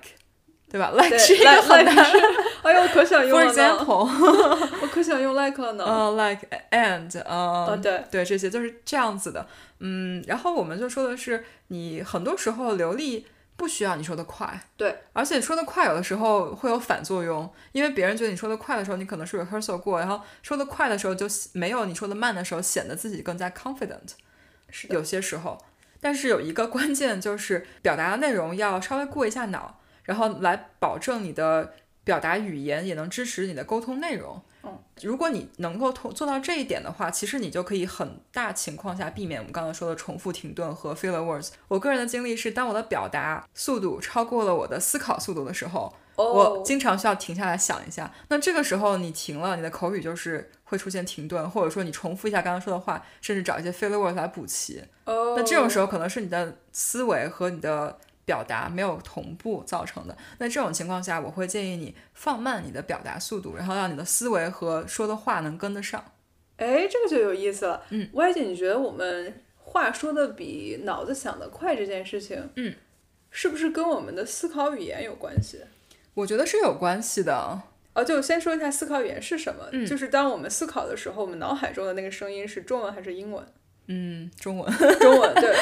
[0.67, 2.17] 对吧？like 对是一个 like 很 like 难是，
[2.63, 4.09] 哎呦，我可想用， example，
[4.81, 5.85] 我可想用 like 了呢。
[5.85, 9.45] 呃、l i k e and，呃、哦，对，对，这些就是这样子的。
[9.79, 24.13] 嗯，然后我们就说的是，你很多时候流利不需要你说的快，对，而且说的快有的时候会有反作用，因为别人觉得你说的快的时候，你可能是 rehearsal 过，然后说的快的时候就没有你说的慢的时候显得自己更加 confident。
[24.69, 25.57] 是，有些时候，
[25.99, 31.73] 但是有一个关键就是表达的内容要稍微过一下脑，然后来保证你的
[32.09, 34.41] 表达语言也能支持你的沟通内容。
[34.63, 41.49] 嗯，如果你能够做做到这一点的话，其实你就可以很大情况下避免我们刚才说的重复停顿和 filler words。
[41.67, 48.11] 我个人的经历是，当我的表达速度超过了我的思考速度的时候，我哦，经常需要停下来想一下。
[48.29, 54.83] 那这个时候你停了，你的口语就是会出现停顿，或者说你重复一下刚刚说的话，甚至找一些 filler words 来补齐。
[55.05, 60.15] 哦，那这种时候可能是你的思维和你的表达没有同步造成的。
[60.37, 65.99] 那这种情况下，我会建议你放慢你的表达速度，然后让你的思维和说的话能跟得上。
[66.57, 67.81] 哎，这个就有意思了。
[67.89, 72.75] 嗯歪姐，你觉得我们话说的比脑子想的快这件事情，嗯，
[73.31, 75.61] 是不是跟我们的思考语言有关系？
[76.13, 77.63] 我觉得是有关系的。
[77.95, 79.67] 哦，就先说一下思考语言是什么。
[79.71, 83.43] 嗯就是当我们思考的时候，我们脑海中的那个声音是中文还是英文？
[83.89, 84.71] 嗯，中文。
[84.99, 85.53] 中文对，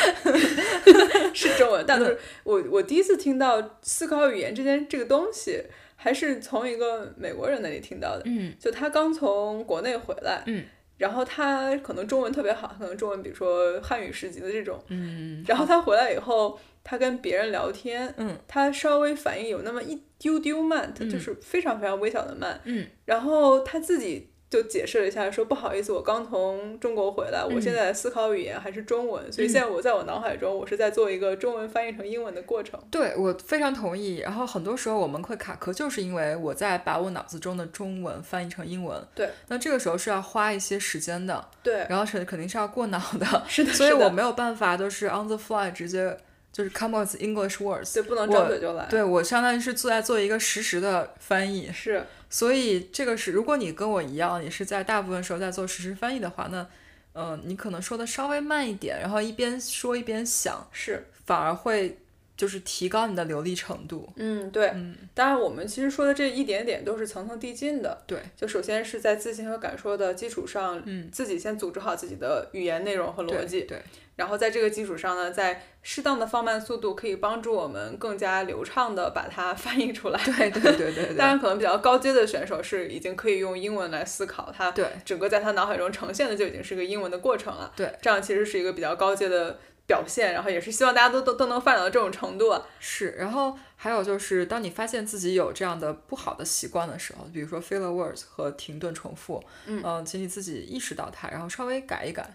[1.33, 1.83] 是中文。
[1.87, 5.63] 但是我我第一次听到思考语言这件这个东西，
[5.95, 8.23] 还是从一个美国人那里听到的。
[8.25, 8.53] 嗯。
[8.59, 10.65] 就他刚从国内回来，嗯，
[10.97, 32.79] 然后他可能中文特别好，可能中文比如说汉语十级的这种，嗯，然后他回来以后，他跟别人聊天，嗯，他稍微反应有那么一丢丢慢，嗯就是非常非常微小的慢，嗯，然后他自己就解释了一下，说不好意思，我刚从中国回来，我嗯现在思考语言还是中文，所以现在我在我脑海中，我是在做一个中文翻译成英文的过程。
[32.89, 34.17] 对我非常同意。
[34.19, 39.05] 然后很多时候我们会卡壳，就是因为我在把我脑子中的中文翻译成英文。
[39.13, 46.17] 对，那这个时候是要花一些时间的，对，然后是肯定是要过脑的， 是的，所以我没有办法就是 on the fly 直接
[46.53, 47.93] 就是 come with English words。
[47.93, 56.67] 对不能我张嘴就来，对我相当于是做在做一个实时的翻译，是所以这个是如果你跟我一样，你是在大部分时候在做实时翻译的话，那
[57.13, 61.97] 呃你可能说的稍微慢一点，然后一边说一边想，是，反而会
[62.35, 64.07] 就是提高你的流利程度。
[64.15, 64.67] 嗯，对。
[64.75, 68.03] 嗯，当然，我们其实说的这一点点都是层层递进的。
[68.05, 73.81] 对，就首先是在自信和敢说的基础上，嗯，自己先组织好自己的语言内容和逻对辑，对，
[74.17, 80.19] 然后在这个基础上呢，在适当的放慢速度，可以帮助我们更加流畅的把它 翻译出来。
[80.25, 87.71] 对对对对对， 当然，可能比较高阶的选手是已经可以用英文来思考，他对整个在他脑海中呈现的就已经是个英文的过程了。
[87.75, 92.65] 对，这样其实是一个比较高阶的表现，然后也是希望大家都都都能发展到这种程度啊。
[92.79, 93.11] 是。
[93.19, 102.27] 然后还有就是，当你发现自己有这样的不好的习惯的时候，比如说 filler words 和停顿重复，嗯呃请你自己意识到它，然后稍微改一改。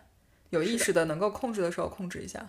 [0.52, 2.48] 有意识的能够控制的时候控制一下，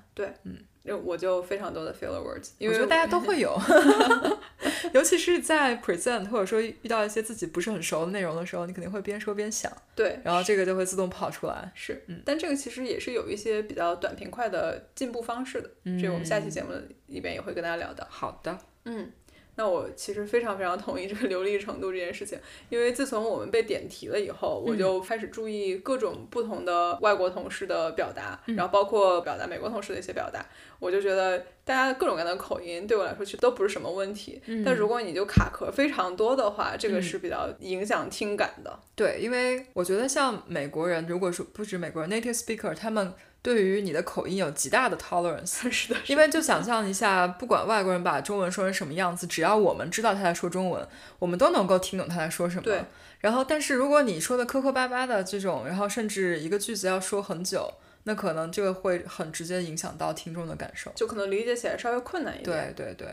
[0.85, 3.57] 就我就非常多的 filler words，因为我觉得大家都会有
[4.93, 11.71] 尤其是在 present 或者说遇到一些自己不是很熟的内容的时候，你肯定会边说边想，对然后这个就会自动跑出来。
[11.73, 16.69] 是，嗯但这个其实也是有一些比较短平快的进步方式的，这个我们下期嗯节目
[17.07, 18.05] 里边也会跟大家聊的。
[18.09, 19.09] 好的，嗯，
[19.55, 22.39] 那我其实非常非常同意这个流利程度这件事情，
[22.69, 30.43] 因为自从我们被点题了以后，我就开始注意各种不同的外国同事的表达，然后包括表达美国同事的一些表达，
[30.79, 38.79] 我就觉得大家各种各样的口音对我来说其实都不是什么问题，但如果你就卡壳非常多的话，这个是比较影响听感的。
[38.95, 43.13] 对，因为我觉得像美国人，如果说不止美国人，native speaker，他们
[43.43, 45.69] 对于你的口音有极大的 tolerance。
[45.69, 50.87] 是的，因为就想象一下，不管外国人把中文说成什么样子，只要我们知道他在说中文，
[51.19, 52.63] 我们都能够听懂他在说什么。
[52.63, 52.83] 对。
[53.19, 60.91] 然后，但是如果你说的磕磕巴巴的这种，然后甚至一个句子要说很久，那可能这个会很直接影响到听众的感受。
[60.95, 62.73] 就可能理解起来稍微困难一点。
[62.75, 63.07] 对对对，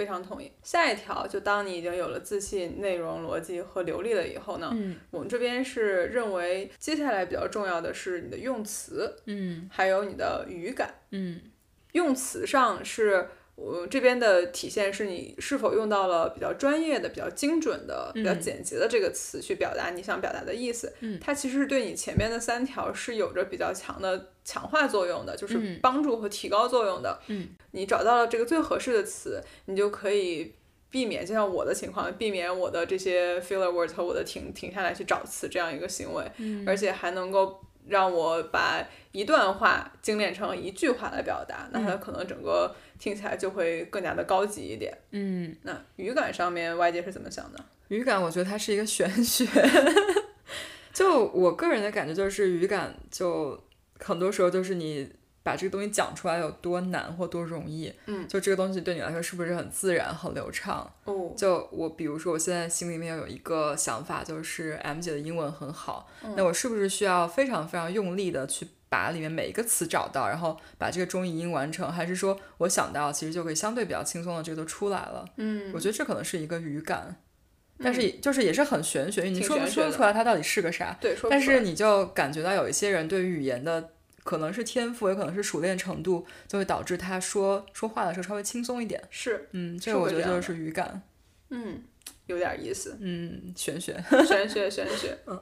[0.00, 0.50] 非常同意。
[0.62, 10.94] 下一条，就当你已经有了自信、内容、逻辑和流利了以后呢，嗯我们这边是认为接下来比较重要的是你的用词，嗯还有你的语感。
[11.10, 11.42] 嗯
[11.92, 13.28] 用词上是。
[13.62, 20.90] 我这边的体现是你是否用到了比较专业的、比较精准的、比较嗯简洁的这个词去表达你想表达的意思。
[21.00, 27.20] 嗯它其实是对你前面的三条是有着比较强的强化作用的，就是嗯帮助和提高作用的。
[27.26, 30.54] 嗯，你找到了这个最合适的词，你就可以
[30.88, 44.96] 避免，就像我的情况，避免我的这些 filler words 和我的停停下来去找词这样一个行为，嗯而且还能够让我把一段话精炼成一句话来表达，那它可能整个听起来就会更加的高级一点。
[45.10, 47.64] 嗯，那语感上面，外界是怎么想的？
[47.88, 49.46] 语感我觉得它是一个玄学。
[50.94, 53.60] 就我个人的感觉就是语感，就
[53.98, 55.10] 很多时候就是你
[55.42, 60.92] 把这个东西讲出来有多难或多容易，嗯，就这个东西对你来说是不是很自然、很流畅？
[61.04, 71.90] 哦，就我比如说，我现在心里面有一个想法，就是 M 姐的英文很好，嗯那我是不是需要非常非常用力的去把里面每一个词找到，然后把这个中译英完成？
[71.90, 75.24] 还是说我想到其实就可以相对比较轻松的这个都出来了？
[75.36, 77.16] 嗯，我觉得这可能是一个语感，
[77.78, 80.98] 但是也就是也是很玄学，你说不说得出来它到底是个啥？
[81.00, 83.92] 对，说不但出来是你就感觉到有一些人对于语言的
[84.24, 89.00] 可能是天赋，也可能是熟练程度，就会导致他说说话的时候稍微轻松一点。
[89.08, 91.00] 是，嗯，这我觉得就是语感。
[91.50, 91.80] 嗯，
[92.26, 94.02] 有点意思，嗯，玄学。
[94.26, 95.16] 玄学，玄学。
[95.26, 95.40] 嗯。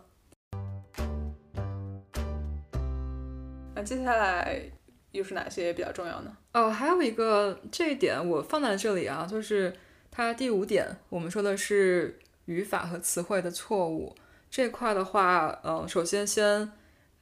[3.78, 4.60] 那接下来
[5.12, 6.36] 又是哪些比较重要呢？
[6.52, 9.72] 哦，还有一个这一点我放在这里啊，就是
[10.10, 14.16] 它第五点，我们说的是语法和词汇的错误
[14.50, 16.72] 这块的话，嗯、首先先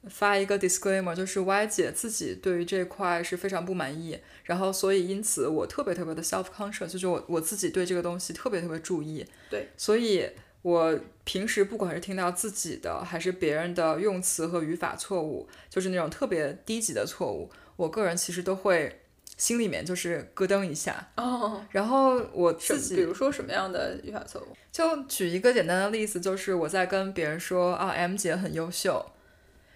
[0.09, 10.27] 发一个 disclaimer，就是 Y 姐自己对于这块是非常不满意，然后所以因此我特别特别的 self conscious，就是我我自己对这个东西特别特别注意，对，所以
[10.67, 18.99] 我平时不管是听到自己的还是别人的用词和语法错误，就是那种特别低级的错误，我个人其实都会
[19.37, 21.07] 心里面就是咯噔一下。
[21.15, 24.57] 哦，然后我自己比如说什么样的语法错误？
[24.69, 29.13] 就举一个简单的例子，就是我在跟别人说啊，M 姐很优秀，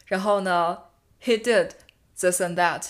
[0.07, 0.77] 然后呢
[1.23, 1.69] ，he did
[2.19, 2.89] this and that，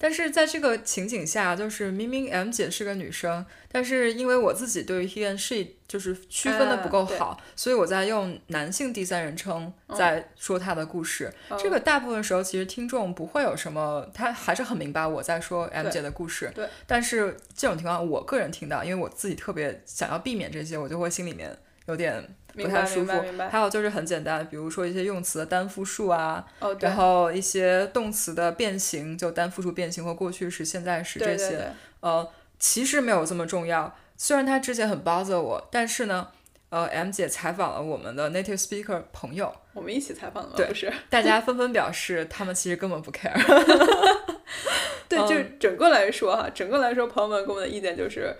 [0.00, 11.32] 但是在这个情景下，就是明明 M 姐是个女生，但是因为我自己对于 he and she 就是区分的不够好，所以我在用男性第三人称在说她的故事。
[11.58, 16.52] 这个大部分时候其实听众不会有什么，他还是很明白我在说 M 姐的故事。
[16.54, 21.58] 对，但是这种情况我个人听到，因为我自己特别想要避免这些，我就会心里面
[21.88, 22.24] 有点
[22.54, 23.12] 不太舒服。
[23.50, 31.66] 还有就是很简单，比如说一些用词的单复数啊，哦，然后一些动词的变形，就单复数变形或过去时、现在时这些，对对对，
[32.00, 32.28] 呃，
[32.58, 33.92] 其实没有这么重要。
[34.16, 36.28] 虽然他之前很 bother 我，但是呢，
[36.70, 40.54] 呃，M 姐采访了我们的 native speaker 朋友，我们一起采访的吗？
[40.56, 40.92] 对不是。
[41.08, 43.32] 大家纷纷表示他们其实根本不 care。
[45.08, 48.34] 对， 嗯就是整个来说哈，整个来说，朋友们给我们的意见就是，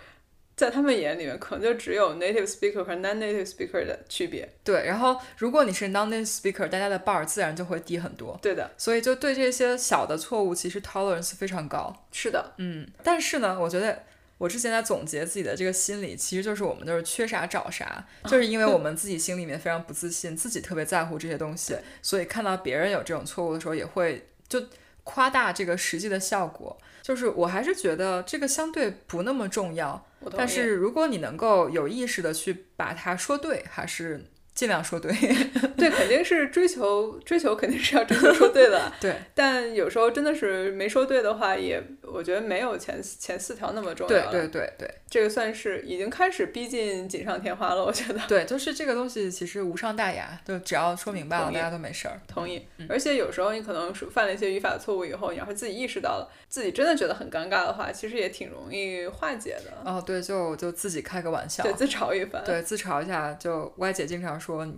[0.58, 4.52] 在他们眼里面，可能就只有 native speaker 和 non-native speaker 的区别。
[4.64, 8.36] 对，然后如果你是 non-native speaker，大家的 bar 自然就会低很多。
[8.42, 12.04] 对的，所以就对这些小的错误，其实 tolerance 非常高。
[12.10, 14.02] 是的，嗯，但是呢，我觉得
[14.38, 24.60] 我之前在总结自己的这个心理，其实就是我们都是缺啥找啥， 就是因为我们自己心里面非常不自信，自己特别在乎这些东西，所以看到别人有这种错误的时候，也会就
[25.04, 26.76] 夸大这个实际的效果。
[27.08, 30.06] 就是我还是觉得这个相对不那么重要。
[30.36, 34.22] 但是如果你能够有意识的去把它说对，还是
[34.58, 35.12] 尽量说对。
[35.78, 38.90] 对，肯定是追求追求，肯定是要追求说对的。
[39.00, 44.32] 对但有时候真的是没说对的话，也我觉得没有前前四条那么重要对了。
[44.32, 48.20] 对对对这个算是已经开始逼近锦上添花了，我觉得。
[48.26, 52.20] 对，就是这个东西其实无伤大雅，就只要说明白了，大家都没事儿。
[52.26, 59.72] 同意，嗯而且有时候你可能是犯了一些语法错误以后，你要是自己意识到了，自己真的觉得很尴尬的话，其实也挺容易化解的。
[59.88, 62.42] 哦，对，就就自己开个玩笑，对，自嘲一番。
[62.44, 63.28] 对，自嘲一下。
[63.38, 64.74] 就歪姐经常说，你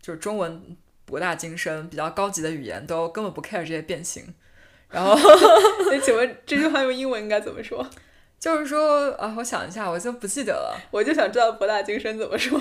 [0.00, 4.34] 就是中文博大精深、比较高级的语言都根本不 care 这些变形。
[4.88, 5.16] 然后
[5.90, 7.86] 那请问这句话用英文应该怎么说？
[8.38, 10.76] 就是说啊，我想一下，我就不记得了。
[10.90, 12.60] 我就想知道博大精深怎么说。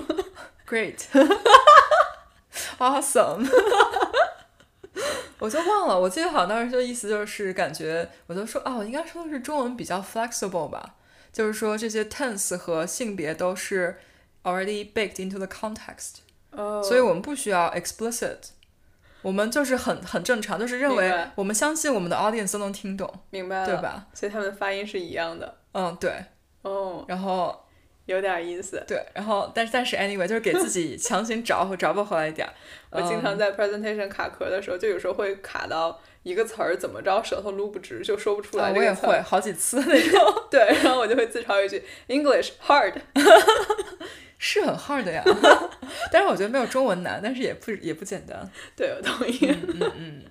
[0.68, 3.46] Great，awesome，
[5.40, 10.96] 我就忘了，我记得好像当时就意思就是感觉，我就说啊，我应该说的是中文比较 flexible 吧，
[11.34, 13.98] 就是说这些 tense 和性别都是
[14.44, 16.18] already baked into the context。
[16.52, 18.38] 哦所以我们不需要 explicit，
[19.22, 23.76] 我们就是很很正常，就是认为我们相信我们的 audience 都能听懂，明白了，对？
[23.78, 24.08] 吧？
[24.14, 25.58] 所以他们的发音是一样的。
[25.74, 26.12] 嗯，对，
[26.64, 27.58] 哦，然后
[28.06, 28.84] 有点意思。
[28.88, 32.54] 对，然后但是但是 anyway，就是给自己强行找回 找不回来一点儿。
[32.90, 38.74] 我经常嗯在 presentation 卡壳的时候，就有时候会卡到一个词儿怎么着，舌头撸不直，就说不出啊来。
[38.78, 40.20] 我也会好几次那种，
[40.52, 42.96] 对，然后我就会自嘲一句 English hard。
[44.44, 45.24] 是很 hard 的呀。
[46.12, 48.50] 但是我觉得没有中文难，但是也不也不简单。
[48.76, 49.38] 对，我同意。
[49.80, 50.24] 嗯嗯。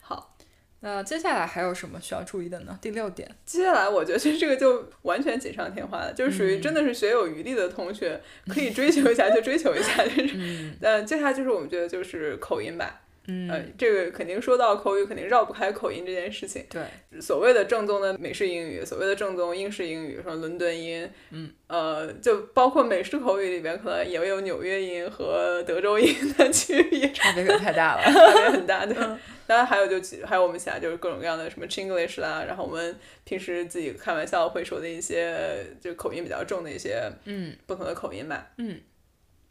[0.00, 0.36] 好，
[0.80, 2.78] 那接下来还有什么需要注意的呢？
[2.80, 10.30] 第六点，接下来我觉得这个就完全锦上添花了，就是属于真的是学有余力的同学，可以追求一下就追求一下，就是。
[10.34, 13.02] 嗯呃，接下来就是我们觉得就是口音吧。
[13.26, 16.64] 嗯，呃，这个肯定说到口语，肯定绕不开口音这件事情。
[16.70, 16.82] 对，
[17.20, 28.02] 所谓的正宗的美式英语，所谓的正宗英式英语，什么伦敦音，嗯，呃，就包括美式口语里边，可能也有纽约音和德州音的区别，差别可太大了。
[28.10, 28.96] 差别很大对。
[28.98, 29.18] 嗯
[29.50, 38.46] 当然还有就其还有我们其他就是各种各样的什么 Chinglish 啦，然后我们平时自己开玩笑会说的一些就口音比较重的一些嗯不同的口音吧。
[38.58, 38.80] 嗯，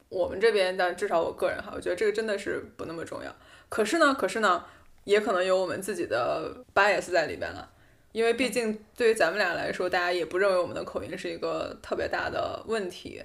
[0.07, 3.35] 我们这边，但至少我个人哈，我觉得这个真的是不那么重要。
[3.69, 4.65] 可是呢，可是呢，
[5.03, 7.69] 也可能有我们自己的 bias 在里边了。
[8.11, 13.21] 因为毕竟对于咱们俩来说，大家也不认为我们的口音是一个特别大的问题。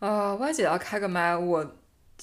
[0.00, 1.64] 啊、歪姐要开个麦，我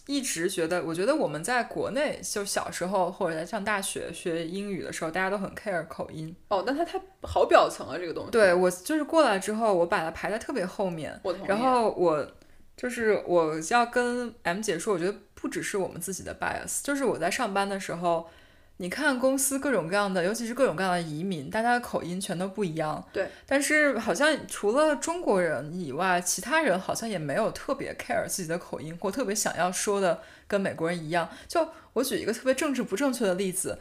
[0.06, 6.36] 一直觉得，我觉得我们在国内就小时候或者在上大学学英语的时候，大家都很 care 口音。
[6.50, 11.48] 哦，那它太好表层了，这个东西。，对我就是过来之后，我把它排在特别后面，我同意。
[11.48, 12.28] 然后我
[12.76, 18.28] 就是我要跟 M 姐说，我觉得不只是我们自己的 bias，就是我在上班的时候。
[18.78, 23.08] 你看公司各种各样的，尤其是各种各样的移民，大家的口音全都不一样。
[23.14, 23.30] 对。
[23.46, 31.30] 但是好像除了中国人以外，其他人好像也没有特别 care 自己的口音，或特别想要说的跟美国人一样。
[31.48, 33.78] 就我举一个特别政治不正确的例子，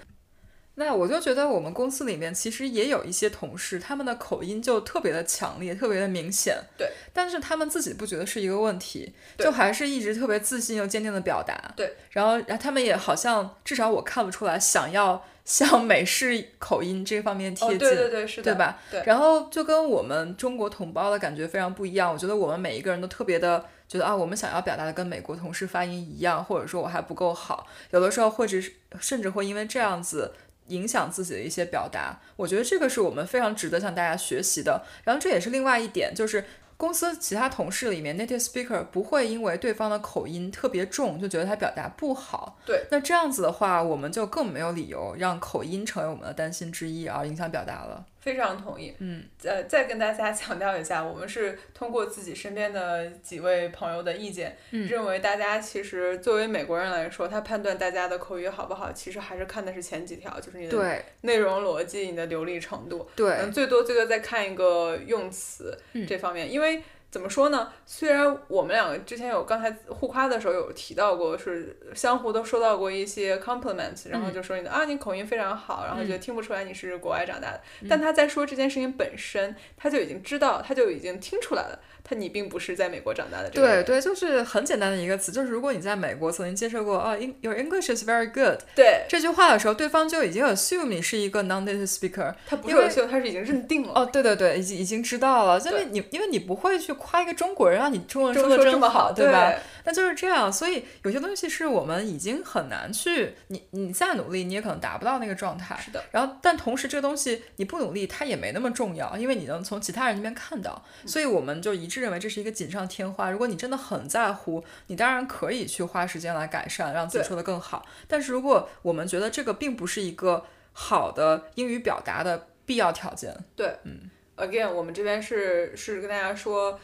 [0.74, 6.56] 那我就觉得我们公司里面其实也有一些同事，他们的口音就特别的强烈，特别的明显。
[6.78, 6.90] 对。
[7.12, 11.72] 但是他们自己不觉得是一个问题，就还是一直特别自信又坚定的表达。
[11.76, 11.94] 对。
[12.10, 17.78] 然后，然后他们也好像至少我看不出来想要向美式口音这方面贴哦，近。
[17.78, 18.78] 对对对，是的，对吧？
[18.90, 22.10] 对然后就跟我们中国同胞的感觉非常不一样。
[22.10, 27.66] 我觉得我们每一个人都特别的觉得啊，我们想要表达的跟美国同事发音一样，或者说我还不够好。
[27.90, 30.32] 有的时候或者是甚至会因为这样子
[30.72, 32.20] 影响自己的一些表达。
[32.36, 34.82] 我觉得这个是我们非常值得向大家学习的。
[35.04, 36.44] 然后这也是另外一点，就是。
[36.78, 42.58] 公司其他同事里面，native speaker 不会因为对方的口音特别重就觉得他表达不好。
[42.66, 48.04] 对，那这样子的话，我们就更没有理由让口音成为我们的担心之一而影响表达了。
[48.22, 48.94] 非常同意。
[49.00, 54.86] 嗯，呃，再跟大家强调一下，我们是通过自己身边的几位朋友的意见，嗯。
[54.86, 63.08] 认为大家其实作为美国人来说，他判断大家的口语好不好，其实还是看的是前几条，就是你的内容逻辑、你的流利程度。
[63.16, 63.28] 对。
[63.32, 66.06] 嗯，最多最多再看一个用词、嗯。
[66.06, 66.80] 这方面，因为
[67.12, 67.70] 怎么说呢？
[67.84, 77.60] 虽然我们两个之前有刚才互夸的时候有提到过，是相互都收到过一些 compliments，然后就说你的、啊你口音非常好，然后就听不出来你是国外长大的。
[77.86, 83.84] 但他在说这件事情本身，他就已经知道，他就已经听出来了，他你并不是在美国长大的这个人。
[83.84, 92.34] 对对，就是很简单的一个词，就是如果你在美国曾经接受过啊、e Your English is very good 对，这句话的时候，对方就已经 assume 你是一个 non-native speaker。
[92.46, 93.92] 他不是 assume，，他是已经认定了。
[93.94, 99.55] 哦，对对对，已经已经知道了，因为你因为你不会去夸一个中国人，让你中文这么的这么好，对吧？
[99.84, 105.76] 那就是这样，所以有些东西是我们已经很难去，你你再努力，你也可能达不到那个状态。
[105.84, 106.05] 是的。
[106.12, 113.30] 然后，但同时这个东西你不努力，它也没那么重要，因为你能从其他人那边看到，所以我们就一致认为这是一个锦上添花。
[113.30, 117.86] 如果你真的很在乎，你当然可以去花时间来改善，让自己说的更好。
[118.09, 126.78] 但是如果我们觉得这个并不是一个好的英语表达的必要条件，对，嗯，again，我们这边是是跟大家说，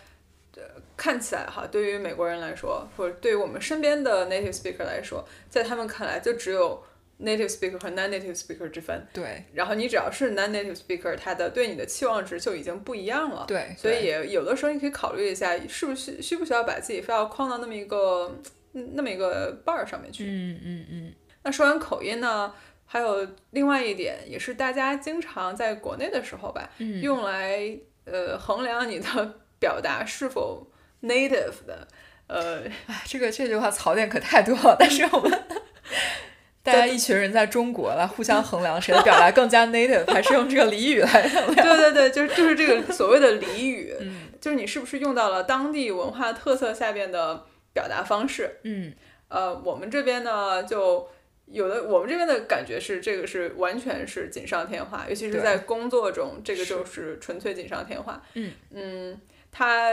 [0.56, 0.62] 呃，
[0.96, 6.82] 看起来哈，对于美国人来说，或者对于我们身边的 native speaker 来说，在他们看来就只有
[7.20, 9.06] native speaker 和 non-native speaker 之分。
[9.12, 13.44] 对然后你只要是 non-native speaker，他的对你的期望值就已经不一样了。
[13.48, 18.38] 对，所以也有的时候你可以考虑一下，是不是需不需要把自己非要框到那么一个
[18.74, 20.24] 嗯那么一个 bar 上面去。
[20.24, 21.12] 嗯嗯嗯，
[21.42, 22.52] 那说完口音呢，
[22.86, 30.70] 还有另外一点，也是大家经常在国内的时候吧，嗯用来呃衡量你的表达是否
[31.02, 31.88] native 的，
[32.28, 35.30] 呃，哎，这个这句话槽点可太多了，但是我们
[36.72, 41.66] 大家一群人在中国来互相衡量谁的表达更加 native，还是用这个俚语来衡量。
[41.66, 48.58] 对对对，就是就是这个所谓的俚语，嗯就是你是不是用到了当地文化特色下边的表达方式。
[48.62, 48.92] 嗯
[49.28, 51.08] 呃，我们这边呢就。
[51.50, 58.22] 有的，我们这边的感觉是，这个是完全是锦上添花，尤其是在工作中，这个就是纯粹锦上添花。
[58.34, 59.18] 嗯嗯，
[59.50, 59.92] 它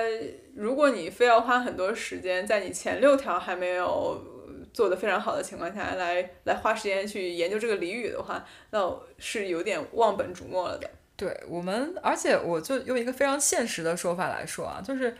[0.53, 4.21] 如果你非要花很多时间在你前六条还没有
[4.75, 10.89] 做得非常好的情况下来来花时间去研究这个俚语的话，那是有点忘本逐末了的。
[11.15, 15.15] 对我们，而且我就用一个非常现实的说法来说啊，就是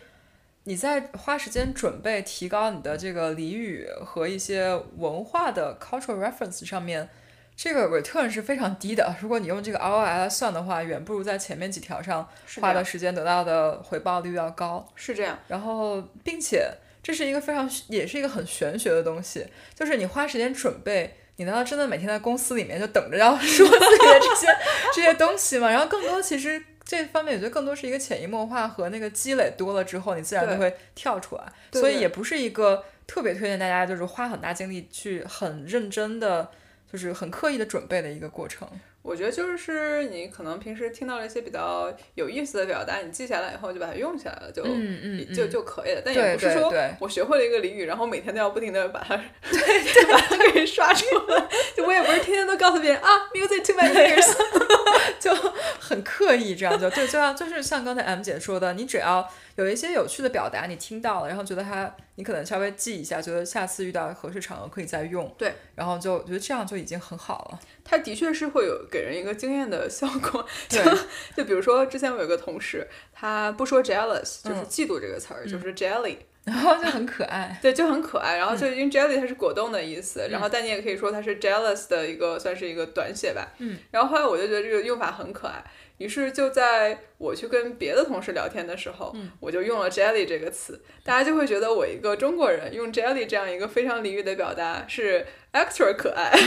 [0.65, 7.07] 你在花时间准备提高你的这个俚语和一些文化的 cultural reference 上面，
[7.55, 9.15] 这个 return 是非常低的。
[9.21, 12.27] 如果你用这个 ROI 来算的话，远不如在前面几条上
[12.59, 14.85] 花的时间得到的回报率要高。
[14.95, 16.69] 是这样，然后，并且
[17.05, 19.45] 这是一个非常也是一个很玄学的东西，
[19.75, 24.47] 就是你花时间准备，你难道真的每天在公司里面就等着要 说自己的这些
[24.95, 25.69] 这些东西吗？
[25.69, 31.43] 然后更多其实这方面，我觉得更多是一个潜移默化和那个积累多了之后，你自然就会跳出来。
[31.73, 36.49] 所以也不是一个特别推荐大家就是花很大精力去很认真的。
[36.91, 38.65] 就是很刻意的准备的一个过程，
[39.05, 46.01] 我觉得就是你可能平时听到了一些比较有意思的表达，你记下来以后就把它用起来了，就、嗯嗯就就可以了。
[46.03, 49.15] 但也不是说我学会了一个俚语，然后每天都要不停的把它
[49.49, 51.47] 对对把它给刷出来。
[51.77, 54.35] 就我也不是天天都告诉别人啊，music to my ears。
[55.19, 55.33] 就
[55.79, 70.45] 很刻意这样就对，就像就是像刚才 M 姐说的，你只要有一些有趣的表达，你听到了，然后觉得它，你可能稍微记一下，觉得下次遇到合适场合可以再用，对，然后就觉得这样就已经很好了，它的确是会有给人一个惊艳的效果。
[70.69, 70.83] 对。
[70.83, 70.97] 就
[71.37, 74.65] 就比如说之前我有个同事，他不说 jealous，就是嗯。
[74.69, 76.17] 嫉妒这个词儿，就是 jelly。
[76.45, 78.37] 然后就很可爱，对，就很可爱。
[78.37, 83.51] 然后嗯就因为 jelly 它是果冻的意思，然后但你也可以说它是 jealous 的一个算是一个短写吧。
[83.57, 83.77] 嗯。
[83.89, 85.63] 然后后来我就觉得这个用法很可爱，
[85.97, 96.31] 于是就在我去跟别的同事聊天的时候，嗯我就用了 jelly 这个词，大家就会觉得我一个中国人用 jelly 这样一个非常俚语的表达是 extra 可爱。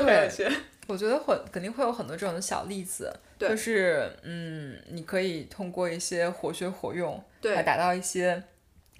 [0.00, 0.46] 得很有趣。
[0.88, 8.42] 我觉得会肯定会有很多这种的小例子，就是嗯，你可以通过一些活学活用，对来达到一些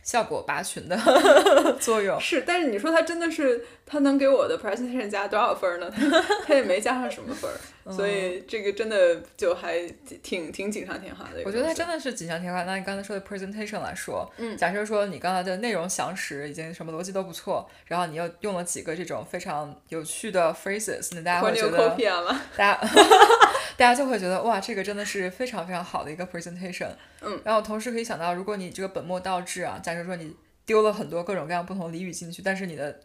[0.03, 0.97] 效果拔群的
[1.81, 2.21] 作用。
[2.21, 5.91] 是，但是你说他真的是他能给我的 presentation 加多少分儿呢？
[5.91, 9.79] 他 他也没加上什么分儿，所以这个真的就还
[10.23, 11.43] 挺挺锦上添花的。
[11.45, 12.65] 我觉得它真的是锦上添花。
[12.65, 22.37] 那你刚才说的 presentation 来说，嗯假设说你刚才的内容详实，已经什么逻辑都不错，然后你又用了几个这种非常有趣的 phrases，那大家会觉得？
[22.57, 22.81] 大家
[23.83, 26.91] 大家就会觉得哇，这个真的是非常非常好的一个 presentation。
[27.21, 33.01] 嗯，然后同时可以想到，如果你这个本末倒置啊，假设说你丢了很多各种各样不同的俚语进去，但是你的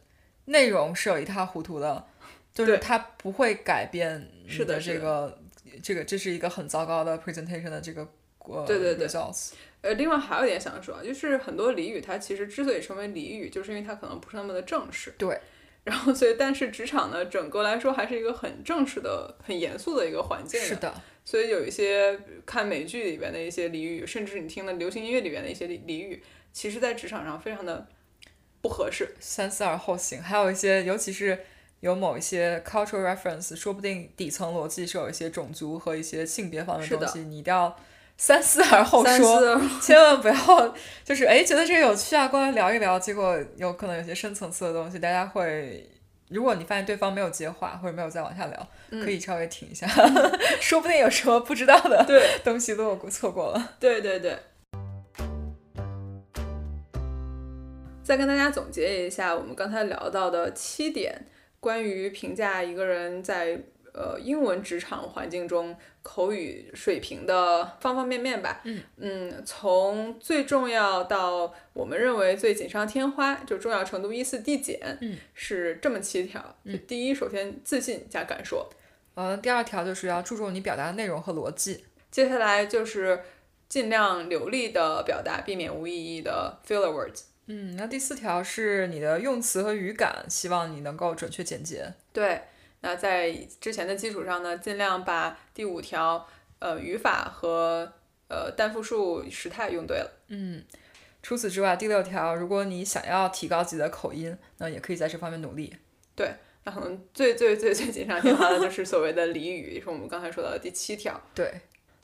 [0.45, 2.05] 内容是有一塌糊涂的，
[2.53, 5.39] 就是它不会改变你是的这个
[5.81, 8.07] 这个这是一个很糟糕的 presentation 的这个
[8.37, 9.53] 呃对对对 results。
[9.81, 15.15] 呃，另外还有一点想说，就是很多俚语它其实之所以成为俚语，就是因为它可能不是那么的正式。
[15.17, 15.39] 对。
[15.87, 20.59] 然后，所以，但是职场呢，整个来说还是一个很正式的、很严肃的一个环境。
[20.59, 20.75] 是。
[20.75, 26.21] 的，所以有一些看美剧里边的一些俚语，甚至你听的流行音乐里边的一些俚俚语，
[26.51, 27.87] 其实在职场上非常的
[28.61, 29.15] 不合适。
[29.21, 31.39] 三思而后行，还有一些，尤其是
[31.79, 37.73] 有某一些 cultural reference，说不定底层逻辑是有一些种族和一些性别方面的东西，你一定要
[38.17, 45.89] 三思而后说，思千万不要就是哎觉得这个有趣啊，过来聊一聊，结果有可能有些深层次的东西，大家会。
[46.29, 48.67] 如果你发现对方没有接话，或者没有再往下聊，
[49.01, 49.87] 可以稍微停一下，
[50.59, 53.75] 说不定有什么不知道的对东西落过错过了。
[53.79, 54.37] 对对对。
[58.03, 61.27] 再跟大家总结一下我们刚才聊到的七点
[61.61, 63.57] 关于评价一个人在
[63.97, 68.61] 呃英文职场环境中口语水平的方方面面吧。
[68.97, 76.55] 嗯从最重要到我们认为最锦上添花，就重要程度依次递减，嗯，是这么七条。
[76.63, 78.69] 就第一，首先自信加敢说。
[79.15, 81.83] 呃，第二条就是要注重你表达的内容和逻辑。
[82.11, 83.19] 接下来就是
[83.67, 87.23] 尽量流利的表达，避免无意义的 filler words。
[87.47, 91.93] 嗯，那第四条是你的用词和语感，希望你能够准确简洁。
[92.13, 92.41] 对，
[92.81, 96.27] 那在之前的基础上呢，尽量把第五条
[96.59, 97.91] 呃语法和
[98.27, 100.11] 呃单复数时态用对了。
[100.29, 100.63] 嗯
[101.23, 105.75] 除此之外，第六条，如果你想要提高自己的口音，那也可以在这方面努力。
[106.15, 106.31] 对
[106.63, 111.19] 那可能最最最最锦上添花的就是所谓的俚语，也是我们刚才说到的第七条。
[111.35, 111.61] 对，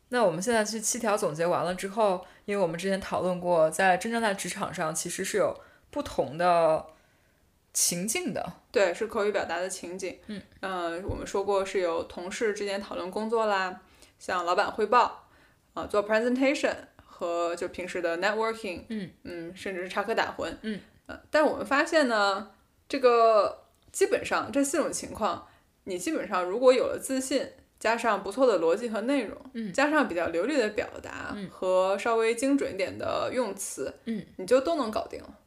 [0.10, 5.58] 那我们现在这七条总结完了之后，因为我们之前讨论过，在真正在职场上其实是有
[5.90, 6.86] 不同的
[7.74, 8.54] 情境的。
[8.72, 10.18] 对，是口语表达的情景。
[10.28, 13.82] 嗯，呃，我们说过是有同事之间讨论工作啦，
[14.20, 15.28] 向老板汇报，
[15.74, 20.54] 啊、做 presentation 和就平时的 networking，嗯嗯，甚至是插科打诨。
[20.62, 22.52] 嗯，呃，但我们发现呢，
[22.88, 25.48] 这个基本上这四种情况，
[25.86, 27.52] 你基本上如果有了自信。
[27.80, 35.38] 加上不错的逻辑和内容，嗯加上比较流利的表达、嗯和稍微精准一点的用词，嗯，你就都能搞定了。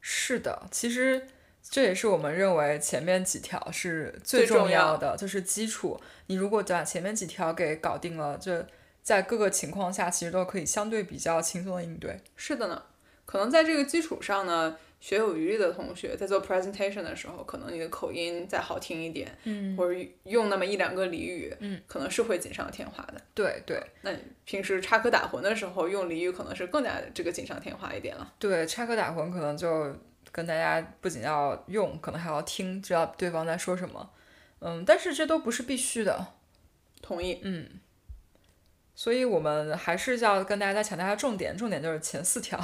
[0.00, 1.28] 是的，其实
[1.68, 6.00] 这也是我们认为前面几条是最最重重要要的，就是基础。
[6.26, 8.64] 你如果把前面几条给搞定了，就
[9.02, 12.20] 在各个情况下其实都可以相对比较轻松的应对。
[12.36, 12.82] 是的呢，
[13.24, 23.20] 可能在这个基础上呢，学有余力的同学在做 presentation 的时候，可能你的口音再好听一点，嗯，或者用那么一两个俚语，嗯，可能是会锦上添花的。
[23.34, 28.32] 对对那你平时插科打诨的时候用俚语，可能是更加这个锦上添花一点了。
[28.38, 29.94] 对，插科打诨可能就
[30.32, 34.10] 跟大家不仅要用，可能还要听，知道对方在说什么。
[34.60, 36.34] 嗯，但是这都不是必须的。
[37.02, 37.40] 同意。
[37.42, 37.68] 嗯，
[38.94, 42.58] 所以我们还是要跟大家再强调一下重点，重点就是前四条。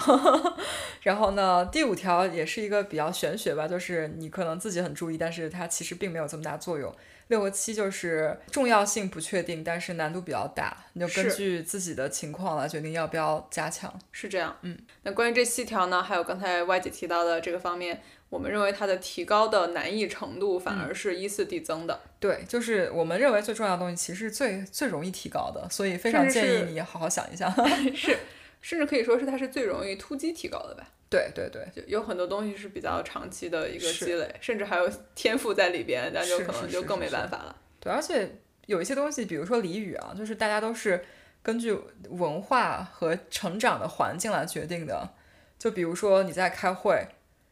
[1.03, 6.95] 然后呢，第五条也是一个比较玄学吧，就是你可能自己很注意，但是它其实并没有这么大作用。
[7.33, 13.93] 六和七就是重要性不确定，但是难度比较大，你就根据自己的情况来决定要不要加强。
[14.13, 21.99] 是这样，嗯，那关于这七条呢，还有刚才 Y 姐提到的这个方面，我们认为它的提高的难易程度反而是依次递增的。
[22.21, 27.51] 对，就是我们认为最重要的东西，其实是最最容易提高的，所以非常建议你好好想一想。
[27.97, 28.19] 是，
[28.61, 30.87] 甚至可以说是它是最容易突击提高的吧。
[31.13, 37.55] 对对对，就有很多东西是比较长期的一个积累，甚至还有天赋在里边，那就可能就更没办法了。
[37.79, 41.05] 对，而且有一些东西，比如说俚语啊，就是大家都是
[41.43, 45.11] 根据文化和成长的环境来决定的。
[45.59, 47.07] 就比如说你在开会，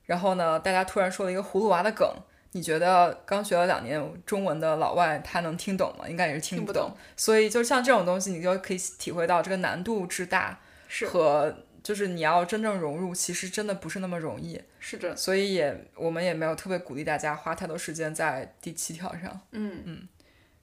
[0.06, 2.08] 然后呢，大家突然说了一个葫芦娃的梗，
[2.52, 6.08] 你觉得刚学了两年中文的老外他能听懂吗？
[6.08, 10.58] 应该也是不听不懂所以就像这种东西，你就可以体会到这个难度之大
[10.88, 11.54] 是和
[11.90, 14.62] 就是你要真正融入，其实真的不是那么容易。
[14.78, 19.40] 是的，所以也我们也没有特别鼓励大家花太多时间在第七条上。
[19.50, 20.08] 嗯嗯，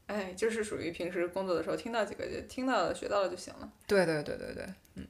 [0.05, 3.69] 哎，就是属于平时工作的时候听到几个就听到了学到了就行了。
[3.85, 4.65] 对对对对对，
[4.95, 5.05] 嗯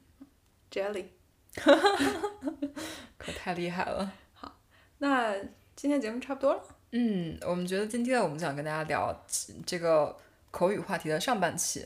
[0.71, 1.05] Jelly，
[3.19, 4.11] 可太厉害了。
[4.33, 4.59] 好
[4.97, 5.35] 那
[5.75, 6.63] 今天节目差不多了。
[6.93, 9.23] 嗯，我们觉得今天我们想跟大家聊
[9.67, 10.17] 这个
[10.49, 11.85] 口语话题的上半期。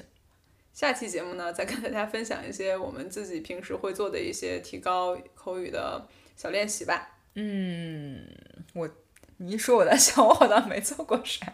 [0.81, 6.03] 下期节目呢，再跟大家分享一些我们自己平时会做的一些提高口语的
[6.35, 7.07] 小练习吧。
[7.35, 8.25] 嗯，
[8.73, 8.89] 我
[9.37, 11.45] 你一说我在想， 我好像没做过啥。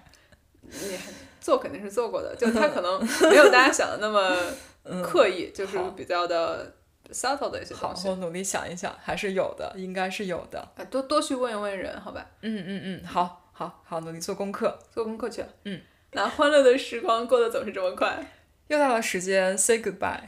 [0.62, 0.98] 你
[1.42, 6.74] 做肯定是做过的，就他可能 没有大家想的那么刻意，就是比较的
[7.12, 8.08] subtle 的一些好东，西。
[8.08, 10.58] 我努力想一想，还是有的，应该是有的。
[10.78, 14.80] 啊，多多去问一问人，好吧，嗯嗯嗯，好，好，好，努力做功课。
[14.90, 15.44] 做功课去。
[15.66, 15.82] 嗯，
[16.14, 18.26] 那欢乐的时光过得总是这么快。
[18.68, 20.20] 又到了时间 say goodbye，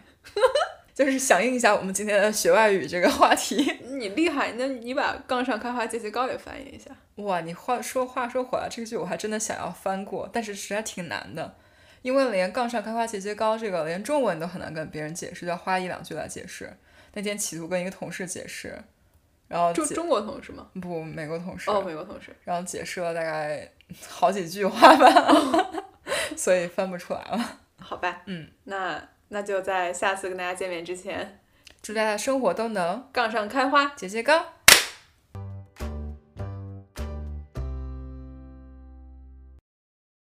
[0.93, 3.77] 就是响应一下我们今天的学外语这个话题。
[3.81, 6.89] 你厉害，那你把“杠上开花节节高”也翻译一下。
[7.15, 11.55] 哇，你话说话说回来，这个句我还真的想要翻过，但是实在挺难的，
[12.01, 16.71] 因为连“杠上开花节节高”这个连中文都很难跟别人解释，要花一两句来解释。
[17.13, 18.81] 那天企图跟一个同事解释，
[19.49, 20.67] 然后解中中国同事吗？
[20.81, 22.33] 不美国同事，哦，美国同事。
[22.45, 23.69] 然后解释了大概
[24.07, 25.71] 好几句话吧，
[26.37, 27.59] 所以翻不出来了。
[27.79, 31.39] 好吧，嗯，那那就在下次跟大家见面之前，
[31.81, 33.85] 祝大家生活都能杠上开花。
[33.95, 34.53] 节节高。